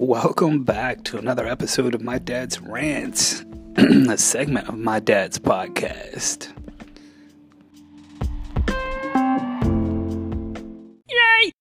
Welcome 0.00 0.62
back 0.62 1.02
to 1.06 1.18
another 1.18 1.44
episode 1.44 1.92
of 1.92 2.02
My 2.02 2.18
Dad's 2.18 2.60
Rants, 2.60 3.44
a 3.76 4.16
segment 4.16 4.68
of 4.68 4.78
My 4.78 5.00
Dad's 5.00 5.40
podcast. 5.40 6.52
Yay! 11.08 11.52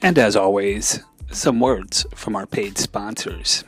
And 0.00 0.18
as 0.18 0.34
always, 0.36 1.00
some 1.30 1.60
words 1.60 2.06
from 2.14 2.34
our 2.34 2.46
paid 2.46 2.78
sponsors. 2.78 3.62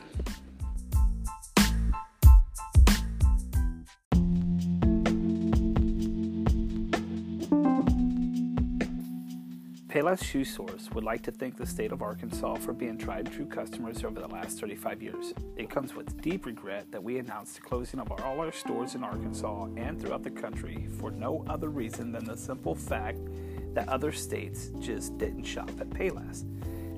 Payless 9.97 10.23
Shoe 10.23 10.45
Source 10.45 10.91
would 10.93 11.03
like 11.03 11.23
to 11.23 11.31
thank 11.31 11.57
the 11.57 11.65
state 11.65 11.91
of 11.91 12.03
Arkansas 12.03 12.57
for 12.57 12.71
being 12.71 12.99
tried 12.99 13.31
true 13.31 13.47
customers 13.47 14.03
over 14.03 14.19
the 14.19 14.27
last 14.27 14.59
35 14.59 15.01
years. 15.01 15.33
It 15.55 15.71
comes 15.71 15.95
with 15.95 16.21
deep 16.21 16.45
regret 16.45 16.91
that 16.91 17.03
we 17.03 17.17
announced 17.17 17.55
the 17.55 17.61
closing 17.61 17.99
of 17.99 18.11
all 18.11 18.39
our 18.39 18.51
stores 18.51 18.93
in 18.93 19.03
Arkansas 19.03 19.69
and 19.75 19.99
throughout 19.99 20.21
the 20.21 20.29
country 20.29 20.87
for 20.99 21.09
no 21.09 21.43
other 21.49 21.69
reason 21.69 22.11
than 22.11 22.25
the 22.25 22.37
simple 22.37 22.75
fact 22.75 23.17
that 23.73 23.89
other 23.89 24.11
states 24.11 24.69
just 24.77 25.17
didn't 25.17 25.45
shop 25.45 25.71
at 25.81 25.89
Payless. 25.89 26.43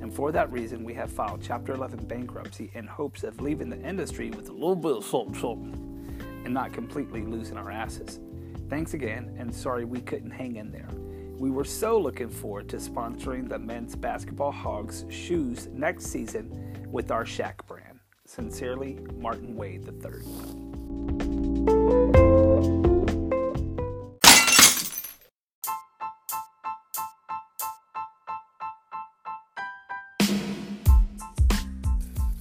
And 0.02 0.14
for 0.14 0.34
that 0.34 0.52
reason, 0.52 0.84
we 0.84 0.94
have 0.96 1.10
filed 1.10 1.42
Chapter 1.42 1.72
11 1.72 2.04
bankruptcy 2.04 2.70
in 2.74 2.86
hopes 2.86 3.24
of 3.24 3.40
leaving 3.40 3.70
the 3.70 3.80
industry 3.80 4.30
with 4.30 4.50
a 4.50 4.52
little 4.52 4.76
bit 4.76 4.98
of 4.98 5.06
something, 5.06 5.36
something 5.36 6.44
and 6.44 6.54
not 6.54 6.74
completely 6.74 7.22
losing 7.22 7.56
our 7.56 7.72
asses. 7.72 8.20
Thanks 8.70 8.94
again, 8.94 9.34
and 9.40 9.56
sorry 9.56 9.86
we 9.86 10.02
couldn't 10.02 10.32
hang 10.32 10.58
in 10.58 10.70
there. 10.70 10.90
We 11.40 11.52
were 11.52 11.64
so 11.64 11.98
looking 11.98 12.28
forward 12.28 12.68
to 12.68 12.78
sponsoring 12.78 13.48
the 13.48 13.58
men's 13.58 13.96
basketball 13.96 14.52
hogs 14.52 15.06
shoes 15.10 15.70
next 15.72 16.08
season 16.08 16.86
with 16.92 17.12
our 17.12 17.24
Shaq 17.24 17.66
brand. 17.66 18.02
Sincerely, 18.26 19.00
Martin 19.16 19.56
Wade 19.56 19.88
III. 19.88 20.50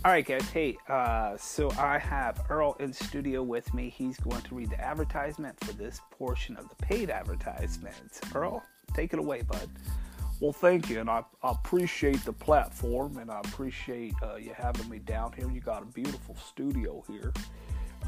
All 0.04 0.14
right, 0.14 0.26
guys. 0.26 0.48
Hey, 0.48 0.76
uh, 0.88 1.36
so 1.36 1.70
I 1.78 1.98
have 1.98 2.46
Earl 2.48 2.76
in 2.80 2.92
studio 2.92 3.44
with 3.44 3.72
me. 3.72 3.90
He's 3.90 4.16
going 4.18 4.42
to 4.42 4.54
read 4.56 4.70
the 4.70 4.80
advertisement 4.80 5.56
for 5.60 5.72
this 5.74 6.00
portion 6.10 6.56
of 6.56 6.68
the 6.68 6.74
paid 6.76 7.10
advertisements. 7.10 8.20
Earl, 8.34 8.64
take 8.94 9.12
it 9.12 9.18
away, 9.18 9.42
bud. 9.42 9.68
Well, 10.40 10.52
thank 10.52 10.88
you, 10.88 11.00
and 11.00 11.10
I, 11.10 11.24
I 11.42 11.50
appreciate 11.50 12.24
the 12.24 12.32
platform, 12.32 13.18
and 13.18 13.30
I 13.30 13.40
appreciate 13.40 14.14
uh, 14.22 14.36
you 14.36 14.52
having 14.56 14.88
me 14.88 15.00
down 15.00 15.32
here. 15.32 15.50
You 15.50 15.60
got 15.60 15.82
a 15.82 15.86
beautiful 15.86 16.36
studio 16.36 17.02
here. 17.08 17.32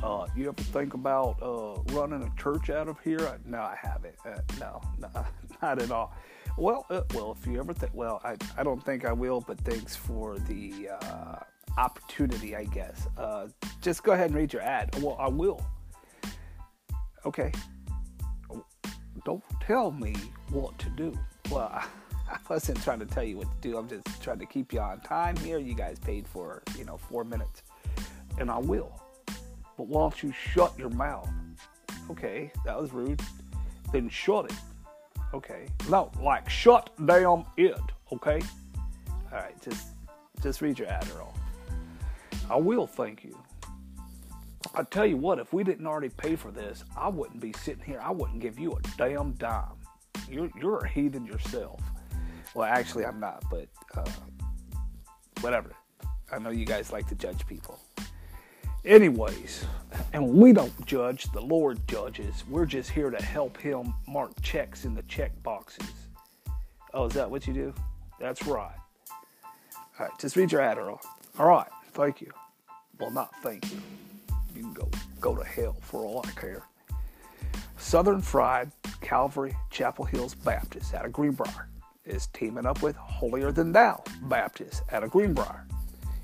Uh, 0.02 0.26
you 0.36 0.48
ever 0.48 0.62
think 0.62 0.94
about 0.94 1.42
uh, 1.42 1.80
running 1.92 2.22
a 2.22 2.40
church 2.40 2.70
out 2.70 2.88
of 2.88 3.00
here? 3.00 3.38
No, 3.44 3.58
I 3.58 3.76
haven't. 3.80 4.14
Uh, 4.24 4.38
no, 4.60 4.80
no, 4.98 5.26
not 5.60 5.82
at 5.82 5.90
all. 5.90 6.14
Well, 6.56 6.86
uh, 6.88 7.02
well, 7.14 7.36
if 7.38 7.46
you 7.46 7.58
ever 7.58 7.74
think, 7.74 7.92
well, 7.94 8.20
I, 8.24 8.36
I 8.56 8.62
don't 8.62 8.84
think 8.84 9.04
I 9.04 9.12
will, 9.12 9.40
but 9.40 9.60
thanks 9.62 9.96
for 9.96 10.38
the 10.38 10.90
uh, 11.02 11.36
opportunity, 11.78 12.54
I 12.54 12.64
guess. 12.64 13.08
Just 13.82 14.04
go 14.04 14.12
ahead 14.12 14.26
and 14.26 14.36
read 14.36 14.52
your 14.52 14.62
ad. 14.62 14.94
Well, 15.02 15.16
I 15.18 15.28
will. 15.28 15.64
Okay. 17.26 17.52
Don't 19.24 19.42
tell 19.60 19.90
me 19.90 20.14
what 20.50 20.78
to 20.78 20.90
do. 20.90 21.18
Well, 21.50 21.70
I, 22.30 22.36
wasn't 22.48 22.82
trying 22.82 23.00
to 23.00 23.06
tell 23.06 23.24
you 23.24 23.36
what 23.36 23.48
to 23.50 23.68
do. 23.68 23.76
I'm 23.76 23.88
just 23.88 24.22
trying 24.22 24.38
to 24.38 24.46
keep 24.46 24.72
you 24.72 24.80
on 24.80 25.00
time 25.00 25.36
here. 25.36 25.58
You 25.58 25.74
guys 25.74 25.98
paid 25.98 26.26
for, 26.26 26.62
you 26.78 26.84
know, 26.84 26.96
four 26.96 27.24
minutes. 27.24 27.62
And 28.38 28.50
I 28.50 28.58
will. 28.58 29.00
But 29.76 29.88
why 29.88 30.02
don't 30.02 30.22
you 30.22 30.32
shut 30.32 30.78
your 30.78 30.90
mouth? 30.90 31.28
Okay, 32.10 32.52
that 32.64 32.80
was 32.80 32.92
rude. 32.92 33.20
Then 33.92 34.08
shut 34.08 34.46
it. 34.46 34.56
Okay. 35.32 35.66
No, 35.88 36.10
like 36.20 36.48
shut 36.48 36.90
damn 37.04 37.44
it. 37.56 37.80
Okay. 38.12 38.40
All 39.32 39.38
right, 39.38 39.60
just 39.62 39.88
just 40.42 40.60
read 40.60 40.78
your 40.78 40.88
ad, 40.88 41.06
Earl. 41.16 41.34
I 42.50 42.56
will, 42.56 42.86
thank 42.86 43.22
you. 43.22 43.38
I 44.74 44.82
tell 44.84 45.06
you 45.06 45.16
what, 45.16 45.38
if 45.38 45.52
we 45.52 45.64
didn't 45.64 45.86
already 45.86 46.10
pay 46.10 46.36
for 46.36 46.50
this, 46.50 46.84
I 46.96 47.08
wouldn't 47.08 47.40
be 47.40 47.52
sitting 47.52 47.82
here. 47.84 48.00
I 48.02 48.10
wouldn't 48.10 48.40
give 48.40 48.58
you 48.58 48.72
a 48.72 48.80
damn 48.96 49.32
dime. 49.32 49.64
You're 50.28 50.50
you're 50.60 50.78
a 50.78 50.88
heathen 50.88 51.24
yourself. 51.24 51.80
Well, 52.54 52.68
actually, 52.68 53.06
I'm 53.06 53.20
not, 53.20 53.44
but 53.50 53.68
uh, 53.96 54.10
whatever. 55.40 55.70
I 56.32 56.38
know 56.38 56.50
you 56.50 56.66
guys 56.66 56.92
like 56.92 57.08
to 57.08 57.14
judge 57.14 57.46
people. 57.46 57.80
Anyways, 58.84 59.64
and 60.12 60.26
we 60.26 60.52
don't 60.52 60.86
judge, 60.86 61.24
the 61.32 61.40
Lord 61.40 61.86
judges. 61.86 62.44
We're 62.48 62.66
just 62.66 62.90
here 62.90 63.10
to 63.10 63.22
help 63.22 63.58
Him 63.58 63.92
mark 64.06 64.32
checks 64.42 64.84
in 64.84 64.94
the 64.94 65.02
check 65.02 65.32
boxes. 65.42 65.86
Oh, 66.94 67.06
is 67.06 67.14
that 67.14 67.30
what 67.30 67.46
you 67.46 67.52
do? 67.52 67.74
That's 68.18 68.46
right. 68.46 68.76
All 69.74 70.06
right, 70.06 70.18
just 70.18 70.36
read 70.36 70.50
your 70.50 70.60
ad, 70.60 70.78
Earl. 70.78 71.00
All 71.38 71.46
right, 71.46 71.68
thank 71.92 72.20
you. 72.20 72.30
Well, 72.98 73.10
not 73.10 73.30
thank 73.42 73.70
you. 73.70 73.80
You 74.60 74.66
can 74.66 74.74
go 74.74 74.90
go 75.22 75.34
to 75.34 75.42
hell 75.42 75.74
for 75.80 76.04
all 76.04 76.22
I 76.22 76.30
care. 76.32 76.62
Southern 77.78 78.20
Fried 78.20 78.70
Calvary 79.00 79.56
Chapel 79.70 80.04
Hills 80.04 80.34
Baptist 80.34 80.92
out 80.92 81.06
of 81.06 81.14
Greenbrier 81.14 81.70
is 82.04 82.26
teaming 82.34 82.66
up 82.66 82.82
with 82.82 82.94
Holier 82.94 83.52
Than 83.52 83.72
Thou 83.72 84.04
Baptist 84.24 84.82
out 84.92 85.02
of 85.02 85.10
Greenbrier. 85.10 85.66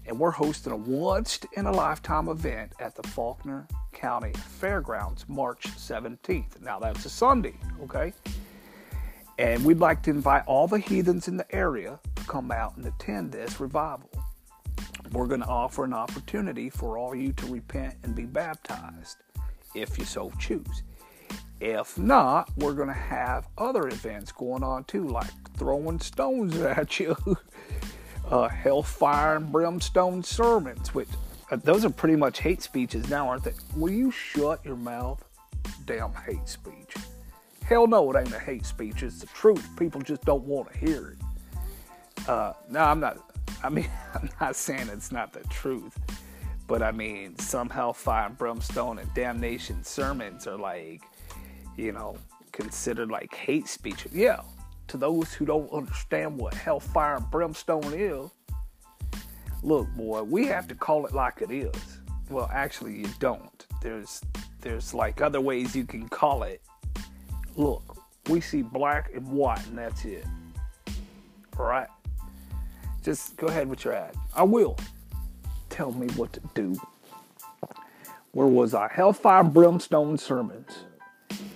And 0.05 0.21
we're 0.21 0.33
hosting 0.33 0.75
a 0.75 0.77
once 0.77 1.41
in 1.55 1.65
a 1.65 1.73
lifetime 1.73 2.29
event 2.29 2.73
at 2.79 2.95
the 2.95 3.05
Faulkner 3.05 3.67
County 3.95 4.33
Fairgrounds 4.35 5.25
March 5.31 5.63
17th. 5.63 6.61
Now, 6.61 6.79
that's 6.79 7.07
a 7.07 7.11
Sunday, 7.11 7.55
okay? 7.85 8.13
And 9.39 9.65
we'd 9.65 9.81
like 9.81 10.03
to 10.03 10.11
invite 10.11 10.43
all 10.47 10.69
the 10.69 10.79
heathens 10.79 11.27
in 11.27 11.39
the 11.39 11.55
area 11.55 11.99
to 12.17 12.25
come 12.25 12.53
out 12.53 12.77
and 12.77 12.85
attend 12.85 13.33
this 13.33 13.59
revival. 13.61 14.11
We're 15.13 15.27
going 15.27 15.41
to 15.41 15.47
offer 15.47 15.85
an 15.85 15.93
opportunity 15.93 16.71
for 16.71 16.99
all 16.99 17.15
you 17.15 17.33
to 17.33 17.47
repent 17.47 17.95
and 18.03 18.15
be 18.15 18.25
baptized 18.25 19.19
if 19.75 19.99
you 19.99 20.05
so 20.05 20.33
choose. 20.39 20.83
If 21.61 21.97
not, 21.99 22.51
we're 22.57 22.75
going 22.75 22.89
to 22.89 22.95
have 22.95 23.49
other 23.57 23.89
events 23.89 24.31
going 24.33 24.63
on 24.63 24.85
too, 24.85 25.09
like 25.09 25.31
throwing 25.57 26.01
stones 26.01 26.57
at 26.61 27.01
you, 27.01 27.17
uh, 28.31 28.49
hellfire 28.49 29.37
and 29.37 29.51
brimstone 29.51 30.23
sermons, 30.23 30.95
which 30.95 31.09
uh, 31.51 31.57
those 31.57 31.85
are 31.85 31.91
pretty 31.91 32.17
much 32.17 32.41
hate 32.41 32.63
speeches 32.63 33.09
now, 33.09 33.29
aren't 33.29 33.45
they? 33.45 33.55
Will 33.75 33.93
you 33.93 34.11
shut 34.11 34.65
your 34.65 34.77
mouth? 34.77 35.25
Damn 35.87 36.13
hate 36.13 36.49
speech. 36.49 36.95
Hell 37.65 37.87
no, 37.87 38.11
it 38.13 38.19
ain't 38.19 38.35
a 38.35 38.39
hate 38.39 38.67
speech. 38.67 39.03
It's 39.03 39.21
the 39.21 39.27
truth. 39.27 39.67
People 39.79 40.01
just 40.01 40.25
don't 40.25 40.45
want 40.45 40.73
to 40.73 40.79
hear 40.79 41.17
it. 41.17 42.29
Uh, 42.29 42.53
no, 42.69 42.81
I'm 42.81 43.01
not. 43.01 43.19
I 43.63 43.69
mean, 43.69 43.89
I'm 44.15 44.31
not 44.41 44.57
saying 44.57 44.89
it's 44.89 45.13
not 45.13 45.33
the 45.33 45.41
truth, 45.49 45.97
but 46.67 46.83
I 46.83 46.93
mean, 46.93 47.39
some 47.39 47.69
hellfire 47.69 48.27
and 48.27 48.39
brimstone 48.39 48.99
and 48.99 49.13
damnation 49.15 49.85
sermons 49.85 50.47
are 50.47 50.59
like, 50.59 51.03
you 51.77 51.93
know, 51.93 52.17
considered 52.53 53.11
like 53.11 53.35
hate 53.35 53.69
speech. 53.69 54.07
Yeah, 54.13 54.41
to 54.89 54.97
those 54.97 55.33
who 55.33 55.45
don't 55.45 55.71
understand 55.73 56.39
what 56.39 56.55
hellfire 56.55 57.17
and 57.17 57.31
brimstone 57.31 57.93
is, 57.93 58.31
look, 59.63 59.89
boy, 59.95 60.23
we 60.23 60.47
have 60.47 60.69
to 60.69 60.75
call 60.75 61.07
it 61.07 61.13
like 61.13 61.43
it 61.43 61.51
is. 61.51 61.99
Well, 62.31 62.49
actually, 62.53 62.97
you 62.97 63.09
don't. 63.21 63.67
There's, 63.83 64.21
there's 64.61 64.95
like 64.95 65.21
other 65.21 65.41
ways 65.41 65.77
you 65.77 65.85
can 65.85 66.09
call 66.09 66.43
it. 66.43 66.61
Look, 67.57 67.97
we 68.29 68.41
see 68.41 68.63
black 68.63 69.11
and 69.15 69.27
white, 69.29 69.65
and 69.67 69.79
that's 69.79 70.05
it. 70.05 70.25
All 71.59 71.67
right. 71.67 71.89
Just 73.07 73.37
go 73.37 73.47
ahead 73.47 73.69
with 73.69 73.85
your 73.85 73.95
ad. 73.95 74.17
I 74.35 74.43
will. 74.43 74.77
Tell 75.71 75.93
me 75.93 76.09
what 76.17 76.33
to 76.33 76.41
do. 76.57 76.75
Where 78.33 78.49
was 78.49 78.75
I? 78.75 78.89
Hellfire 78.93 79.45
Brimstone 79.45 80.19
Sermons. 80.19 80.79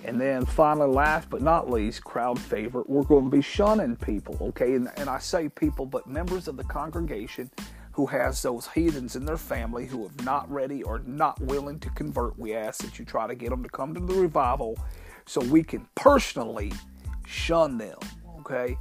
And 0.05 0.19
then 0.19 0.45
finally, 0.45 0.87
last 0.87 1.29
but 1.29 1.41
not 1.41 1.69
least, 1.69 2.05
crowd 2.05 2.39
favorite, 2.39 2.89
we're 2.89 3.03
going 3.03 3.25
to 3.25 3.35
be 3.35 3.41
shunning 3.41 3.97
people, 3.97 4.37
okay? 4.39 4.75
And, 4.75 4.87
and 4.95 5.09
I 5.09 5.19
say 5.19 5.49
people, 5.49 5.85
but 5.85 6.07
members 6.07 6.47
of 6.47 6.55
the 6.55 6.63
congregation 6.63 7.51
who 7.91 8.05
has 8.05 8.41
those 8.41 8.69
heathens 8.69 9.17
in 9.17 9.25
their 9.25 9.35
family 9.35 9.85
who 9.85 10.03
have 10.03 10.23
not 10.23 10.49
ready 10.49 10.83
or 10.83 10.99
not 10.99 11.37
willing 11.41 11.81
to 11.81 11.89
convert. 11.89 12.39
We 12.39 12.55
ask 12.55 12.81
that 12.85 12.97
you 12.97 13.03
try 13.03 13.27
to 13.27 13.35
get 13.35 13.49
them 13.49 13.61
to 13.61 13.69
come 13.69 13.93
to 13.93 13.99
the 13.99 14.13
revival 14.13 14.79
so 15.25 15.41
we 15.41 15.63
can 15.63 15.85
personally 15.95 16.71
shun 17.25 17.77
them, 17.77 17.97
okay? 18.39 18.77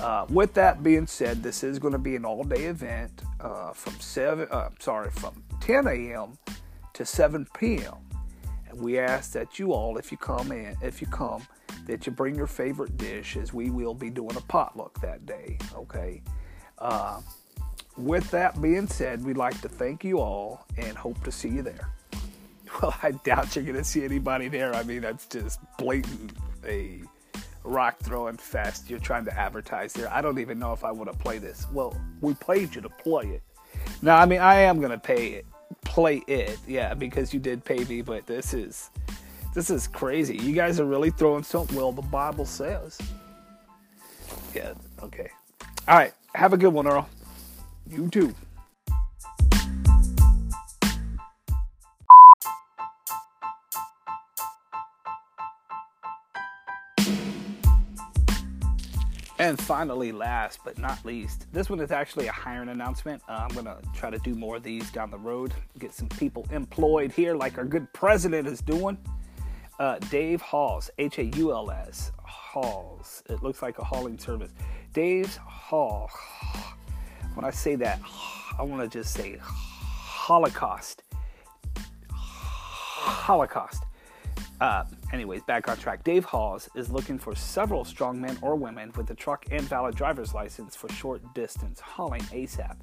Uh, 0.00 0.26
with 0.28 0.54
that 0.54 0.82
being 0.82 1.06
said, 1.06 1.42
this 1.42 1.62
is 1.62 1.78
going 1.78 1.92
to 1.92 1.98
be 1.98 2.16
an 2.16 2.24
all-day 2.24 2.64
event 2.64 3.22
uh, 3.40 3.72
from 3.72 3.94
seven. 4.00 4.48
Uh, 4.50 4.68
sorry, 4.80 5.10
from 5.10 5.42
10 5.60 5.86
a.m. 5.86 6.36
to 6.92 7.04
7 7.06 7.46
p.m. 7.58 7.94
And 8.68 8.80
we 8.80 8.98
ask 8.98 9.32
that 9.32 9.58
you 9.58 9.72
all, 9.72 9.96
if 9.96 10.10
you 10.10 10.18
come 10.18 10.52
in, 10.52 10.76
if 10.82 11.00
you 11.00 11.06
come, 11.06 11.46
that 11.86 12.06
you 12.06 12.12
bring 12.12 12.34
your 12.34 12.46
favorite 12.46 12.96
dish, 12.96 13.36
as 13.36 13.52
we 13.52 13.70
will 13.70 13.94
be 13.94 14.10
doing 14.10 14.36
a 14.36 14.40
potluck 14.42 15.00
that 15.00 15.26
day. 15.26 15.58
Okay. 15.74 16.22
Uh, 16.78 17.20
with 17.96 18.28
that 18.32 18.60
being 18.60 18.88
said, 18.88 19.24
we'd 19.24 19.36
like 19.36 19.60
to 19.60 19.68
thank 19.68 20.02
you 20.02 20.18
all 20.18 20.66
and 20.76 20.96
hope 20.96 21.22
to 21.24 21.32
see 21.32 21.48
you 21.48 21.62
there. 21.62 21.90
Well, 22.82 22.92
I 23.04 23.12
doubt 23.12 23.54
you're 23.54 23.64
going 23.64 23.76
to 23.76 23.84
see 23.84 24.04
anybody 24.04 24.48
there. 24.48 24.74
I 24.74 24.82
mean, 24.82 25.02
that's 25.02 25.26
just 25.26 25.60
blatant 25.78 26.32
a 26.66 27.02
rock 27.64 27.98
throwing 28.00 28.36
fest 28.36 28.88
you're 28.88 28.98
trying 28.98 29.24
to 29.24 29.38
advertise 29.38 29.94
here. 29.94 30.08
I 30.12 30.20
don't 30.20 30.38
even 30.38 30.58
know 30.58 30.72
if 30.72 30.84
I 30.84 30.92
want 30.92 31.10
to 31.10 31.18
play 31.18 31.38
this. 31.38 31.66
Well, 31.72 31.98
we 32.20 32.34
paid 32.34 32.74
you 32.74 32.80
to 32.82 32.88
play 32.88 33.24
it. 33.24 33.42
Now, 34.02 34.18
I 34.18 34.26
mean, 34.26 34.40
I 34.40 34.56
am 34.56 34.80
to 34.80 34.98
pay 34.98 35.28
it, 35.28 35.46
play 35.84 36.22
it, 36.28 36.58
yeah, 36.68 36.94
because 36.94 37.34
you 37.34 37.40
did 37.40 37.64
pay 37.64 37.82
me, 37.84 38.02
but 38.02 38.26
this 38.26 38.54
is 38.54 38.90
this 39.54 39.70
is 39.70 39.86
crazy. 39.86 40.36
You 40.36 40.52
guys 40.52 40.80
are 40.80 40.84
really 40.84 41.10
throwing 41.10 41.44
something. 41.44 41.76
Well, 41.76 41.92
the 41.92 42.02
Bible 42.02 42.44
says. 42.44 43.00
Yeah. 44.52 44.74
Okay. 45.02 45.30
All 45.86 45.96
right. 45.96 46.12
Have 46.34 46.52
a 46.52 46.56
good 46.56 46.72
one, 46.72 46.88
Earl. 46.88 47.08
You 47.88 48.08
too. 48.08 48.34
And 59.44 59.60
finally, 59.60 60.10
last 60.10 60.60
but 60.64 60.78
not 60.78 61.04
least, 61.04 61.52
this 61.52 61.68
one 61.68 61.78
is 61.78 61.92
actually 61.92 62.28
a 62.28 62.32
hiring 62.32 62.70
announcement. 62.70 63.22
Uh, 63.28 63.46
I'm 63.46 63.54
going 63.54 63.66
to 63.66 63.76
try 63.92 64.08
to 64.08 64.16
do 64.20 64.34
more 64.34 64.56
of 64.56 64.62
these 64.62 64.90
down 64.90 65.10
the 65.10 65.18
road, 65.18 65.52
get 65.78 65.92
some 65.92 66.08
people 66.08 66.46
employed 66.50 67.12
here, 67.12 67.36
like 67.36 67.58
our 67.58 67.66
good 67.66 67.92
president 67.92 68.48
is 68.48 68.62
doing. 68.62 68.96
Uh, 69.78 69.98
Dave 70.10 70.40
Hauls, 70.40 70.88
H 70.96 71.18
A 71.18 71.24
U 71.24 71.52
L 71.52 71.70
S, 71.70 72.10
Hauls. 72.22 73.22
It 73.28 73.42
looks 73.42 73.60
like 73.60 73.78
a 73.78 73.84
hauling 73.84 74.18
service. 74.18 74.50
Dave's 74.94 75.36
Hall. 75.36 76.10
When 77.34 77.44
I 77.44 77.50
say 77.50 77.74
that, 77.74 78.00
I 78.58 78.62
want 78.62 78.80
to 78.80 78.88
just 78.98 79.12
say 79.12 79.36
Holocaust. 79.42 81.02
Holocaust. 82.08 83.83
Uh, 84.60 84.84
anyways, 85.12 85.42
back 85.42 85.68
on 85.68 85.76
track. 85.76 86.04
Dave 86.04 86.24
Hauls 86.24 86.68
is 86.74 86.90
looking 86.90 87.18
for 87.18 87.34
several 87.34 87.84
strong 87.84 88.20
men 88.20 88.38
or 88.40 88.54
women 88.54 88.92
with 88.96 89.10
a 89.10 89.14
truck 89.14 89.44
and 89.50 89.62
valid 89.62 89.94
driver's 89.94 90.32
license 90.32 90.76
for 90.76 90.88
short 90.90 91.22
distance 91.34 91.80
hauling 91.80 92.22
ASAP. 92.22 92.76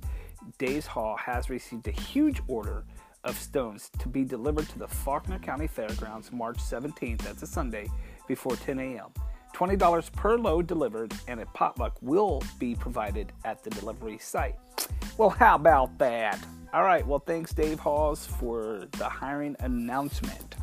Dave's 0.57 0.87
Haul 0.87 1.15
has 1.17 1.49
received 1.49 1.87
a 1.87 1.91
huge 1.91 2.41
order 2.47 2.83
of 3.23 3.37
stones 3.37 3.91
to 3.99 4.07
be 4.07 4.23
delivered 4.23 4.67
to 4.69 4.79
the 4.79 4.87
Faulkner 4.87 5.39
County 5.39 5.67
Fairgrounds 5.67 6.31
March 6.31 6.57
17th, 6.57 7.21
that's 7.21 7.43
a 7.43 7.47
Sunday, 7.47 7.89
before 8.27 8.55
10 8.55 8.79
a.m. 8.79 9.07
$20 9.53 10.11
per 10.13 10.37
load 10.37 10.65
delivered, 10.65 11.13
and 11.27 11.39
a 11.39 11.45
potluck 11.47 11.95
will 12.01 12.41
be 12.57 12.73
provided 12.75 13.31
at 13.45 13.63
the 13.63 13.69
delivery 13.69 14.17
site. 14.17 14.55
Well, 15.17 15.29
how 15.29 15.55
about 15.55 15.97
that? 15.99 16.43
All 16.73 16.83
right, 16.83 17.05
well, 17.05 17.19
thanks, 17.19 17.53
Dave 17.53 17.79
Hauls, 17.79 18.25
for 18.25 18.87
the 18.97 19.09
hiring 19.09 19.55
announcement. 19.59 20.55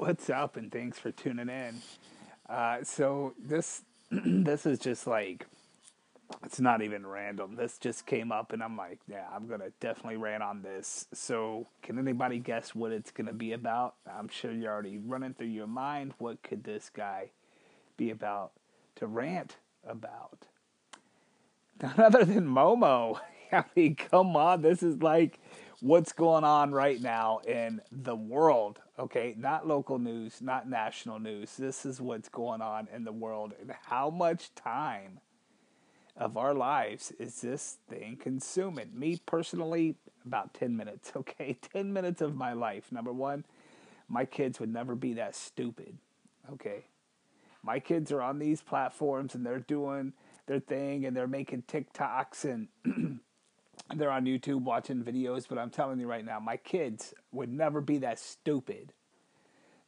What's 0.00 0.30
up, 0.30 0.56
and 0.56 0.72
thanks 0.72 0.98
for 0.98 1.12
tuning 1.12 1.50
in. 1.50 1.82
Uh, 2.48 2.78
so 2.82 3.34
this 3.38 3.82
this 4.10 4.64
is 4.64 4.78
just 4.78 5.06
like 5.06 5.44
it's 6.42 6.58
not 6.58 6.80
even 6.80 7.06
random. 7.06 7.54
This 7.54 7.76
just 7.76 8.06
came 8.06 8.32
up, 8.32 8.54
and 8.54 8.62
I'm 8.62 8.78
like, 8.78 8.98
yeah, 9.06 9.26
I'm 9.30 9.46
gonna 9.46 9.72
definitely 9.78 10.16
rant 10.16 10.42
on 10.42 10.62
this. 10.62 11.06
So, 11.12 11.66
can 11.82 11.98
anybody 11.98 12.38
guess 12.38 12.74
what 12.74 12.92
it's 12.92 13.10
gonna 13.10 13.34
be 13.34 13.52
about? 13.52 13.96
I'm 14.10 14.28
sure 14.28 14.50
you're 14.50 14.72
already 14.72 14.96
running 14.96 15.34
through 15.34 15.48
your 15.48 15.66
mind. 15.66 16.14
What 16.16 16.42
could 16.42 16.64
this 16.64 16.88
guy 16.88 17.32
be 17.98 18.08
about 18.10 18.52
to 18.96 19.06
rant 19.06 19.58
about? 19.86 20.46
None 21.82 22.00
other 22.00 22.24
than 22.24 22.48
Momo. 22.48 23.20
I 23.52 23.64
mean, 23.76 23.96
come 23.96 24.34
on, 24.34 24.62
this 24.62 24.82
is 24.82 25.02
like 25.02 25.38
what's 25.80 26.12
going 26.12 26.44
on 26.44 26.72
right 26.72 27.00
now 27.00 27.40
in 27.46 27.80
the 27.90 28.14
world. 28.14 28.80
Okay, 28.98 29.34
not 29.38 29.66
local 29.66 29.98
news, 29.98 30.40
not 30.42 30.68
national 30.68 31.18
news. 31.18 31.56
This 31.56 31.86
is 31.86 32.00
what's 32.00 32.28
going 32.28 32.60
on 32.60 32.88
in 32.94 33.04
the 33.04 33.12
world, 33.12 33.54
and 33.60 33.72
how 33.86 34.10
much 34.10 34.54
time 34.54 35.20
of 36.16 36.36
our 36.36 36.52
lives 36.52 37.12
is 37.18 37.40
this 37.40 37.78
thing 37.88 38.16
consuming? 38.20 38.90
Me 38.94 39.18
personally, 39.24 39.96
about 40.26 40.52
10 40.54 40.76
minutes, 40.76 41.12
okay? 41.16 41.56
10 41.72 41.92
minutes 41.92 42.20
of 42.20 42.36
my 42.36 42.52
life. 42.52 42.92
Number 42.92 43.12
one, 43.12 43.44
my 44.08 44.24
kids 44.24 44.60
would 44.60 44.72
never 44.72 44.94
be 44.94 45.14
that 45.14 45.34
stupid, 45.34 45.96
okay? 46.52 46.84
My 47.62 47.78
kids 47.78 48.12
are 48.12 48.22
on 48.22 48.38
these 48.38 48.60
platforms 48.60 49.34
and 49.34 49.44
they're 49.44 49.60
doing 49.60 50.12
their 50.46 50.60
thing 50.60 51.04
and 51.06 51.16
they're 51.16 51.26
making 51.26 51.62
TikToks 51.62 52.44
and 52.44 52.68
they're 53.94 54.10
on 54.10 54.24
YouTube 54.24 54.62
watching 54.62 55.02
videos, 55.02 55.46
but 55.48 55.58
I'm 55.58 55.70
telling 55.70 55.98
you 56.00 56.06
right 56.06 56.24
now, 56.24 56.38
my 56.40 56.56
kids 56.56 57.14
would 57.32 57.50
never 57.50 57.80
be 57.80 57.98
that 57.98 58.18
stupid 58.18 58.92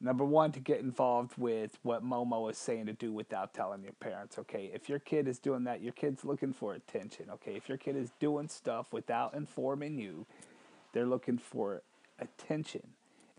Number 0.05 0.25
one, 0.25 0.51
to 0.53 0.61
get 0.61 0.81
involved 0.81 1.35
with 1.39 1.79
what 1.85 2.05
Momo 2.05 2.51
is 2.51 2.59
saying 2.59 2.87
to 2.87 2.93
do 2.93 3.13
without 3.13 3.55
telling 3.55 3.85
your 3.85 3.93
parents. 3.93 4.37
Okay, 4.37 4.69
if 4.75 4.89
your 4.89 4.99
kid 4.99 5.29
is 5.29 5.39
doing 5.39 5.63
that, 5.65 5.81
your 5.81 5.93
kid's 5.93 6.25
looking 6.25 6.53
for 6.53 6.75
attention. 6.75 7.27
Okay, 7.31 7.55
if 7.55 7.69
your 7.69 7.79
kid 7.79 7.95
is 7.95 8.11
doing 8.19 8.49
stuff 8.49 8.93
without 8.93 9.33
informing 9.33 10.01
you, 10.01 10.27
they're 10.93 11.07
looking 11.07 11.39
for 11.39 11.83
attention. 12.19 12.83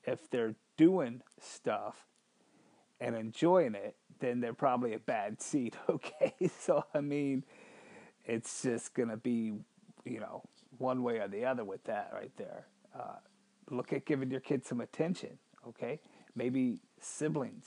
If 0.05 0.29
they're 0.29 0.55
doing 0.77 1.21
stuff 1.37 2.05
and 3.01 3.13
enjoying 3.13 3.75
it, 3.75 3.97
then 4.21 4.39
they're 4.39 4.53
probably 4.53 4.93
a 4.93 4.99
bad 4.99 5.41
seed. 5.41 5.75
Okay, 5.89 6.33
so 6.57 6.85
I 6.93 7.01
mean, 7.01 7.43
it's 8.23 8.63
just 8.63 8.93
gonna 8.93 9.17
be, 9.17 9.51
you 10.05 10.19
know, 10.21 10.43
one 10.83 11.01
way 11.01 11.17
or 11.17 11.27
the 11.27 11.45
other 11.45 11.63
with 11.63 11.83
that 11.85 12.11
right 12.13 12.31
there. 12.37 12.67
Uh, 12.95 13.17
look 13.71 13.91
at 13.91 14.05
giving 14.05 14.29
your 14.29 14.41
kid 14.41 14.65
some 14.65 14.81
attention. 14.81 15.39
Okay 15.67 15.99
maybe 16.35 16.79
siblings 16.99 17.65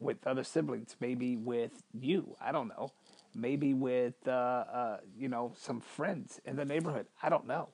with 0.00 0.26
other 0.26 0.44
siblings, 0.44 0.96
maybe 1.00 1.36
with 1.36 1.82
you. 1.92 2.36
I 2.40 2.52
don't 2.52 2.68
know. 2.68 2.92
Maybe 3.34 3.74
with 3.74 4.14
uh, 4.26 4.30
uh, 4.30 4.96
you 5.16 5.28
know 5.28 5.52
some 5.56 5.80
friends 5.80 6.40
in 6.44 6.56
the 6.56 6.64
neighborhood. 6.64 7.06
I 7.22 7.28
don't 7.28 7.46
know. 7.46 7.68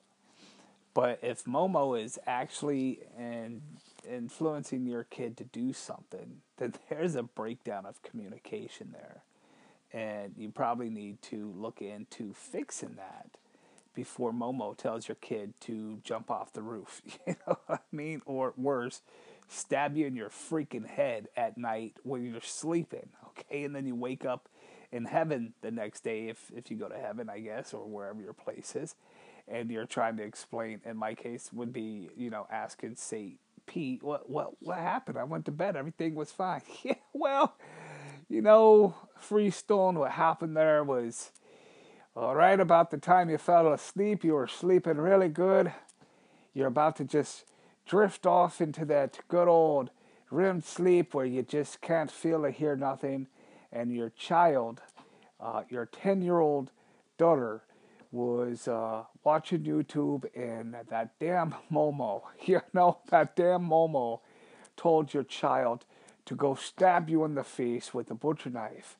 But 0.93 1.19
if 1.21 1.43
Momo 1.43 2.01
is 2.01 2.17
actually 2.25 3.01
in, 3.17 3.61
influencing 4.09 4.85
your 4.85 5.03
kid 5.03 5.35
to 5.37 5.43
do 5.43 5.73
something, 5.73 6.37
then 6.57 6.73
there's 6.89 7.15
a 7.15 7.23
breakdown 7.23 7.85
of 7.85 8.01
communication 8.01 8.93
there, 8.93 9.23
and 9.91 10.33
you 10.37 10.49
probably 10.49 10.89
need 10.89 11.21
to 11.23 11.53
look 11.55 11.81
into 11.81 12.33
fixing 12.33 12.95
that 12.95 13.29
before 13.95 14.31
Momo 14.33 14.77
tells 14.77 15.07
your 15.07 15.15
kid 15.15 15.53
to 15.61 15.99
jump 16.03 16.29
off 16.29 16.53
the 16.53 16.61
roof. 16.61 17.01
You 17.27 17.35
know 17.47 17.57
what 17.65 17.81
I 17.91 17.95
mean? 17.95 18.21
Or 18.25 18.53
worse, 18.57 19.01
stab 19.47 19.97
you 19.97 20.05
in 20.07 20.15
your 20.15 20.29
freaking 20.29 20.85
head 20.87 21.27
at 21.35 21.57
night 21.57 21.97
when 22.03 22.23
you're 22.23 22.41
sleeping, 22.41 23.09
okay? 23.29 23.63
And 23.63 23.75
then 23.75 23.87
you 23.87 23.95
wake 23.95 24.25
up 24.25 24.49
in 24.91 25.05
heaven 25.05 25.53
the 25.61 25.71
next 25.71 26.03
day 26.03 26.27
if 26.29 26.51
if 26.55 26.69
you 26.71 26.77
go 26.77 26.87
to 26.87 26.97
heaven, 26.97 27.29
I 27.29 27.39
guess, 27.39 27.73
or 27.73 27.85
wherever 27.87 28.21
your 28.21 28.33
place 28.33 28.75
is, 28.75 28.95
and 29.47 29.69
you're 29.71 29.85
trying 29.85 30.17
to 30.17 30.23
explain. 30.23 30.81
In 30.85 30.97
my 30.97 31.15
case, 31.15 31.51
would 31.53 31.73
be 31.73 32.09
you 32.15 32.29
know 32.29 32.47
asking 32.51 32.95
Saint 32.95 33.39
Pete, 33.65 34.03
what 34.03 34.29
what 34.29 34.51
what 34.61 34.77
happened? 34.77 35.17
I 35.17 35.23
went 35.23 35.45
to 35.45 35.51
bed, 35.51 35.75
everything 35.75 36.15
was 36.15 36.31
fine. 36.31 36.61
yeah, 36.83 36.95
well, 37.13 37.55
you 38.29 38.41
know, 38.41 38.95
Freestone, 39.17 39.97
what 39.99 40.11
happened 40.11 40.55
there 40.55 40.83
was. 40.83 41.31
All 42.17 42.33
right, 42.33 42.57
about 42.57 42.91
the 42.91 42.97
time 42.97 43.29
you 43.29 43.37
fell 43.37 43.73
asleep, 43.73 44.23
you 44.23 44.35
were 44.35 44.47
sleeping 44.47 44.95
really 44.95 45.27
good. 45.27 45.73
You're 46.53 46.67
about 46.67 46.95
to 46.95 47.03
just 47.03 47.43
drift 47.85 48.25
off 48.25 48.61
into 48.61 48.85
that 48.85 49.19
good 49.27 49.49
old 49.49 49.89
REM 50.31 50.61
sleep 50.61 51.13
where 51.13 51.25
you 51.25 51.43
just 51.43 51.81
can't 51.81 52.09
feel 52.09 52.45
or 52.45 52.51
hear 52.51 52.77
nothing, 52.77 53.27
and 53.69 53.93
your 53.93 54.11
child, 54.11 54.79
uh, 55.41 55.63
your 55.67 55.87
10 55.87 56.21
year 56.21 56.39
old 56.39 56.71
daughter, 57.17 57.63
was 58.13 58.69
uh, 58.69 59.03
watching 59.25 59.63
YouTube, 59.63 60.23
and 60.33 60.73
that 60.87 61.19
damn 61.19 61.53
Momo, 61.69 62.21
you 62.45 62.61
know, 62.71 62.99
that 63.09 63.35
damn 63.35 63.67
Momo 63.67 64.21
told 64.77 65.13
your 65.13 65.23
child 65.23 65.83
to 66.23 66.33
go 66.33 66.55
stab 66.55 67.09
you 67.09 67.25
in 67.25 67.35
the 67.35 67.43
face 67.43 67.93
with 67.93 68.09
a 68.09 68.15
butcher 68.15 68.51
knife. 68.51 68.95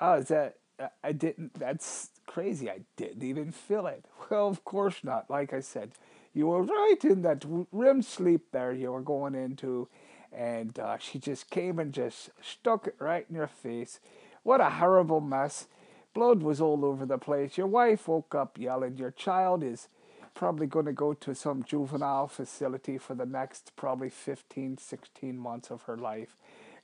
Oh, 0.00 0.14
is 0.14 0.26
that, 0.26 0.56
I 1.04 1.12
didn't, 1.12 1.54
that's 1.54 2.10
crazy. 2.28 2.70
I 2.70 2.80
didn't 2.96 3.24
even 3.24 3.50
feel 3.50 3.86
it. 3.88 4.04
Well, 4.30 4.48
of 4.48 4.62
course 4.62 5.02
not. 5.02 5.30
Like 5.30 5.54
I 5.54 5.60
said, 5.60 5.92
you 6.34 6.48
were 6.48 6.62
right 6.62 7.02
in 7.02 7.22
that 7.22 7.44
REM 7.72 8.02
sleep 8.02 8.42
there 8.52 8.72
you 8.72 8.92
were 8.92 9.00
going 9.00 9.34
into, 9.34 9.88
and 10.30 10.78
uh, 10.78 10.98
she 10.98 11.18
just 11.18 11.48
came 11.48 11.78
and 11.78 11.94
just 11.94 12.28
stuck 12.42 12.86
it 12.86 12.96
right 12.98 13.24
in 13.28 13.36
your 13.36 13.46
face. 13.46 14.00
What 14.42 14.60
a 14.60 14.68
horrible 14.68 15.22
mess. 15.22 15.66
Blood 16.12 16.42
was 16.42 16.60
all 16.60 16.84
over 16.84 17.06
the 17.06 17.16
place. 17.16 17.56
Your 17.56 17.66
wife 17.66 18.06
woke 18.06 18.34
up 18.34 18.58
yelling. 18.58 18.98
Your 18.98 19.10
child 19.10 19.62
is 19.62 19.88
probably 20.34 20.66
going 20.66 20.86
to 20.86 20.92
go 20.92 21.14
to 21.14 21.34
some 21.34 21.64
juvenile 21.64 22.28
facility 22.28 22.98
for 22.98 23.14
the 23.14 23.26
next 23.26 23.72
probably 23.76 24.10
15, 24.10 24.76
16 24.76 25.38
months 25.38 25.70
of 25.70 25.82
her 25.82 25.96
life. 25.96 26.36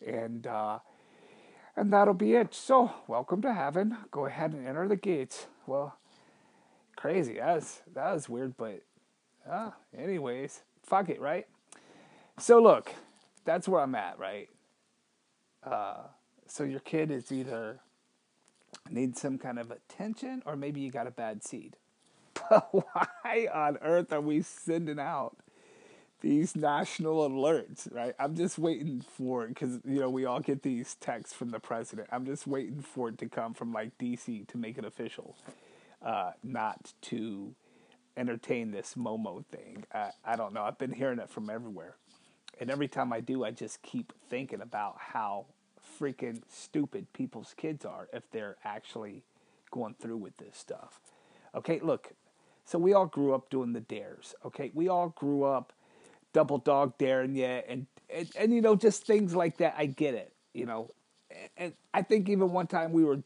And, 0.04 0.46
uh, 0.46 0.78
and 1.76 1.92
that'll 1.92 2.14
be 2.14 2.34
it. 2.34 2.54
So, 2.54 2.92
welcome 3.06 3.42
to 3.42 3.52
heaven. 3.52 3.96
Go 4.10 4.26
ahead 4.26 4.52
and 4.52 4.66
enter 4.66 4.86
the 4.88 4.96
gates. 4.96 5.46
Well, 5.66 5.96
crazy. 6.96 7.34
That 7.34 7.56
was, 7.56 7.82
that 7.94 8.12
was 8.12 8.28
weird, 8.28 8.56
but 8.56 8.82
uh, 9.48 9.70
anyways, 9.96 10.62
fuck 10.82 11.08
it, 11.08 11.20
right? 11.20 11.46
So, 12.38 12.60
look, 12.60 12.92
that's 13.44 13.68
where 13.68 13.80
I'm 13.80 13.94
at, 13.94 14.18
right? 14.18 14.48
Uh, 15.64 16.04
so, 16.46 16.64
your 16.64 16.80
kid 16.80 17.10
is 17.10 17.32
either 17.32 17.80
needs 18.90 19.20
some 19.20 19.38
kind 19.38 19.58
of 19.58 19.70
attention 19.70 20.42
or 20.46 20.56
maybe 20.56 20.80
you 20.80 20.90
got 20.90 21.06
a 21.06 21.10
bad 21.10 21.42
seed. 21.44 21.76
But 22.50 22.68
why 22.72 23.48
on 23.52 23.78
earth 23.80 24.12
are 24.12 24.20
we 24.20 24.42
sending 24.42 24.98
out 24.98 25.36
these 26.24 26.56
national 26.56 27.28
alerts, 27.28 27.92
right? 27.94 28.14
I'm 28.18 28.34
just 28.34 28.58
waiting 28.58 29.04
for 29.06 29.44
it 29.44 29.48
because, 29.48 29.78
you 29.84 30.00
know, 30.00 30.08
we 30.08 30.24
all 30.24 30.40
get 30.40 30.62
these 30.62 30.94
texts 30.94 31.36
from 31.36 31.50
the 31.50 31.60
president. 31.60 32.08
I'm 32.10 32.24
just 32.24 32.46
waiting 32.46 32.80
for 32.80 33.10
it 33.10 33.18
to 33.18 33.28
come 33.28 33.52
from 33.52 33.74
like 33.74 33.98
DC 33.98 34.48
to 34.48 34.56
make 34.56 34.78
it 34.78 34.86
official, 34.86 35.36
uh, 36.02 36.30
not 36.42 36.94
to 37.02 37.54
entertain 38.16 38.70
this 38.70 38.94
Momo 38.94 39.44
thing. 39.44 39.84
I, 39.92 40.12
I 40.24 40.36
don't 40.36 40.54
know. 40.54 40.62
I've 40.62 40.78
been 40.78 40.94
hearing 40.94 41.18
it 41.18 41.28
from 41.28 41.50
everywhere. 41.50 41.96
And 42.58 42.70
every 42.70 42.88
time 42.88 43.12
I 43.12 43.20
do, 43.20 43.44
I 43.44 43.50
just 43.50 43.82
keep 43.82 44.14
thinking 44.30 44.62
about 44.62 44.96
how 44.98 45.44
freaking 46.00 46.40
stupid 46.48 47.12
people's 47.12 47.52
kids 47.54 47.84
are 47.84 48.08
if 48.14 48.30
they're 48.30 48.56
actually 48.64 49.24
going 49.70 49.94
through 50.00 50.16
with 50.16 50.38
this 50.38 50.56
stuff. 50.56 51.00
Okay, 51.54 51.80
look, 51.80 52.14
so 52.64 52.78
we 52.78 52.94
all 52.94 53.06
grew 53.06 53.34
up 53.34 53.50
doing 53.50 53.74
the 53.74 53.80
dares. 53.80 54.34
Okay, 54.42 54.70
we 54.72 54.88
all 54.88 55.10
grew 55.10 55.44
up 55.44 55.74
double 56.34 56.58
dog 56.58 56.98
daring 56.98 57.34
you, 57.34 57.46
and, 57.46 57.86
and 58.10 58.28
and 58.38 58.52
you 58.52 58.60
know 58.60 58.76
just 58.76 59.06
things 59.06 59.34
like 59.34 59.56
that. 59.56 59.74
I 59.78 59.86
get 59.86 60.14
it, 60.14 60.34
you 60.52 60.66
know, 60.66 60.90
and 61.56 61.72
I 61.94 62.02
think 62.02 62.28
even 62.28 62.52
one 62.52 62.66
time 62.66 62.92
we 62.92 63.04
were 63.04 63.22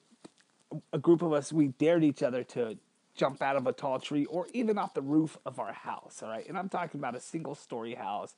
a 0.93 0.99
group 0.99 1.23
of 1.23 1.33
us 1.33 1.53
we 1.53 1.69
dared 1.69 2.05
each 2.05 2.23
other 2.23 2.45
to 2.45 2.79
jump 3.17 3.43
out 3.43 3.57
of 3.57 3.67
a 3.67 3.73
tall 3.73 3.99
tree 3.99 4.27
or 4.27 4.47
even 4.53 4.79
off 4.79 4.95
the 4.95 5.03
roof 5.03 5.37
of 5.45 5.59
our 5.59 5.73
house. 5.73 6.23
All 6.23 6.29
right, 6.29 6.49
and 6.49 6.57
I'm 6.57 6.69
talking 6.69 7.01
about 7.01 7.17
a 7.17 7.21
single 7.21 7.57
story 7.57 7.95
house. 7.95 8.35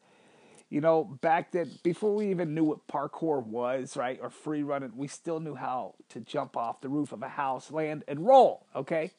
You 0.71 0.81
know, 0.81 1.03
back 1.03 1.51
then, 1.51 1.69
before 1.83 2.15
we 2.15 2.31
even 2.31 2.55
knew 2.55 2.63
what 2.63 2.87
parkour 2.87 3.45
was, 3.45 3.97
right, 3.97 4.21
or 4.23 4.31
free 4.31 4.63
running, 4.63 4.93
we 4.95 5.09
still 5.09 5.41
knew 5.41 5.57
how 5.57 5.95
to 6.11 6.21
jump 6.21 6.57
off 6.57 6.81
the 6.81 6.89
roof 6.89 7.11
of 7.11 7.25
a 7.25 7.29
house, 7.29 7.73
land, 7.73 8.05
and 8.07 8.25
roll. 8.25 8.67
Okay 8.75 9.11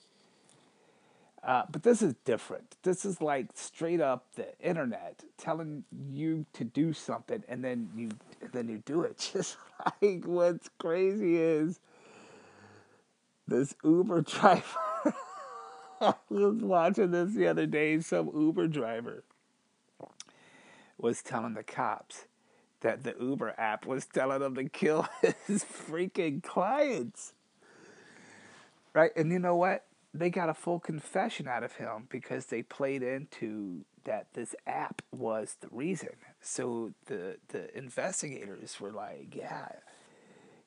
uh, 1.44 1.64
but 1.72 1.84
this 1.84 2.02
is 2.02 2.14
different. 2.24 2.76
This 2.84 3.04
is 3.04 3.20
like 3.20 3.48
straight 3.56 4.00
up 4.00 4.26
the 4.36 4.48
internet 4.60 5.24
telling 5.38 5.84
you 6.12 6.46
to 6.54 6.64
do 6.64 6.94
something, 6.94 7.44
and 7.48 7.64
then 7.64 7.90
you 7.96 8.10
and 8.42 8.52
then 8.52 8.68
you 8.70 8.84
do 8.86 9.02
it. 9.02 9.18
Just 9.34 9.58
like 10.02 10.26
what's 10.26 10.70
crazy 10.78 11.38
is 11.38 11.80
this 13.48 13.76
Uber 13.84 14.22
driver. 14.22 14.64
I 16.00 16.16
was 16.30 16.56
watching 16.62 17.12
this 17.12 17.34
the 17.34 17.48
other 17.48 17.66
day. 17.66 18.00
Some 18.00 18.32
Uber 18.34 18.68
driver 18.68 19.24
was 20.98 21.22
telling 21.24 21.56
the 21.56 21.64
cops 21.64 22.26
that 22.82 23.04
the 23.04 23.16
Uber 23.20 23.56
app 23.58 23.86
was 23.86 24.06
telling 24.06 24.40
them 24.40 24.56
to 24.56 24.70
kill 24.70 25.08
his 25.48 25.64
freaking 25.64 26.44
clients. 26.44 27.34
Right? 28.94 29.12
And 29.16 29.32
you 29.32 29.40
know 29.40 29.56
what? 29.56 29.86
They 30.14 30.30
got 30.30 30.50
a 30.50 30.54
full 30.54 30.80
confession 30.80 31.48
out 31.48 31.64
of 31.64 31.74
him 31.74 32.08
because 32.10 32.48
they 32.48 32.64
played 32.64 33.02
into 33.02 33.86
that 34.04 34.28
this 34.34 34.56
app 34.68 35.02
was 35.12 35.56
the 35.62 35.70
reason. 35.72 36.10
So 36.42 36.92
the 37.06 37.38
the 37.50 37.76
investigators 37.78 38.80
were 38.80 38.92
like, 38.92 39.36
yeah, 39.36 39.70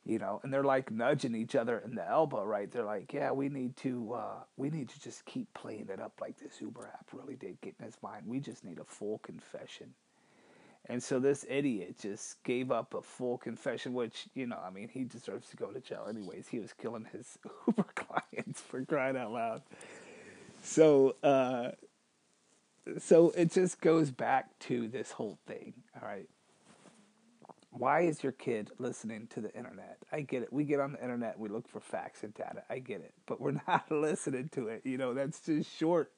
you 0.04 0.18
know, 0.18 0.40
and 0.42 0.52
they're 0.52 0.64
like 0.64 0.90
nudging 0.90 1.34
each 1.34 1.54
other 1.54 1.78
in 1.78 1.94
the 1.94 2.08
elbow, 2.08 2.44
right? 2.44 2.70
They're 2.70 2.84
like, 2.84 3.12
yeah, 3.12 3.32
we 3.32 3.48
need 3.48 3.76
to 3.78 4.14
uh, 4.14 4.42
we 4.56 4.70
need 4.70 4.88
to 4.90 5.00
just 5.00 5.24
keep 5.26 5.52
playing 5.54 5.88
it 5.92 6.00
up 6.00 6.12
like 6.20 6.38
this 6.38 6.60
Uber 6.60 6.90
app 6.92 7.08
really 7.12 7.36
did 7.36 7.60
get 7.60 7.74
in 7.78 7.86
his 7.86 7.98
mind. 8.02 8.24
We 8.26 8.40
just 8.40 8.64
need 8.64 8.78
a 8.78 8.84
full 8.84 9.18
confession. 9.18 9.94
And 10.86 11.02
so 11.02 11.18
this 11.18 11.46
idiot 11.48 11.96
just 11.98 12.42
gave 12.44 12.70
up 12.70 12.92
a 12.92 13.00
full 13.00 13.38
confession, 13.38 13.94
which, 13.94 14.26
you 14.34 14.46
know, 14.46 14.58
I 14.62 14.70
mean, 14.70 14.88
he 14.88 15.04
deserves 15.04 15.48
to 15.50 15.56
go 15.56 15.68
to 15.68 15.80
jail 15.80 16.06
anyways. 16.08 16.48
He 16.48 16.58
was 16.58 16.74
killing 16.74 17.06
his 17.10 17.38
Uber 17.66 17.86
clients 17.94 18.60
for 18.60 18.84
crying 18.84 19.16
out 19.16 19.32
loud. 19.32 19.62
So, 20.62 21.16
uh, 21.22 21.70
so 22.98 23.30
it 23.30 23.50
just 23.52 23.80
goes 23.80 24.10
back 24.10 24.58
to 24.60 24.88
this 24.88 25.10
whole 25.10 25.38
thing, 25.46 25.72
all 26.00 26.06
right? 26.06 26.28
Why 27.70 28.02
is 28.02 28.22
your 28.22 28.32
kid 28.32 28.70
listening 28.78 29.26
to 29.28 29.40
the 29.40 29.52
internet? 29.54 29.98
I 30.12 30.20
get 30.20 30.42
it. 30.42 30.52
We 30.52 30.64
get 30.64 30.80
on 30.80 30.92
the 30.92 31.02
internet, 31.02 31.38
we 31.38 31.48
look 31.48 31.66
for 31.66 31.80
facts 31.80 32.22
and 32.22 32.32
data. 32.34 32.62
I 32.70 32.78
get 32.78 33.00
it. 33.00 33.14
But 33.26 33.40
we're 33.40 33.56
not 33.66 33.90
listening 33.90 34.50
to 34.52 34.68
it. 34.68 34.82
You 34.84 34.98
know, 34.98 35.14
that's 35.14 35.40
just 35.40 35.74
short 35.76 36.12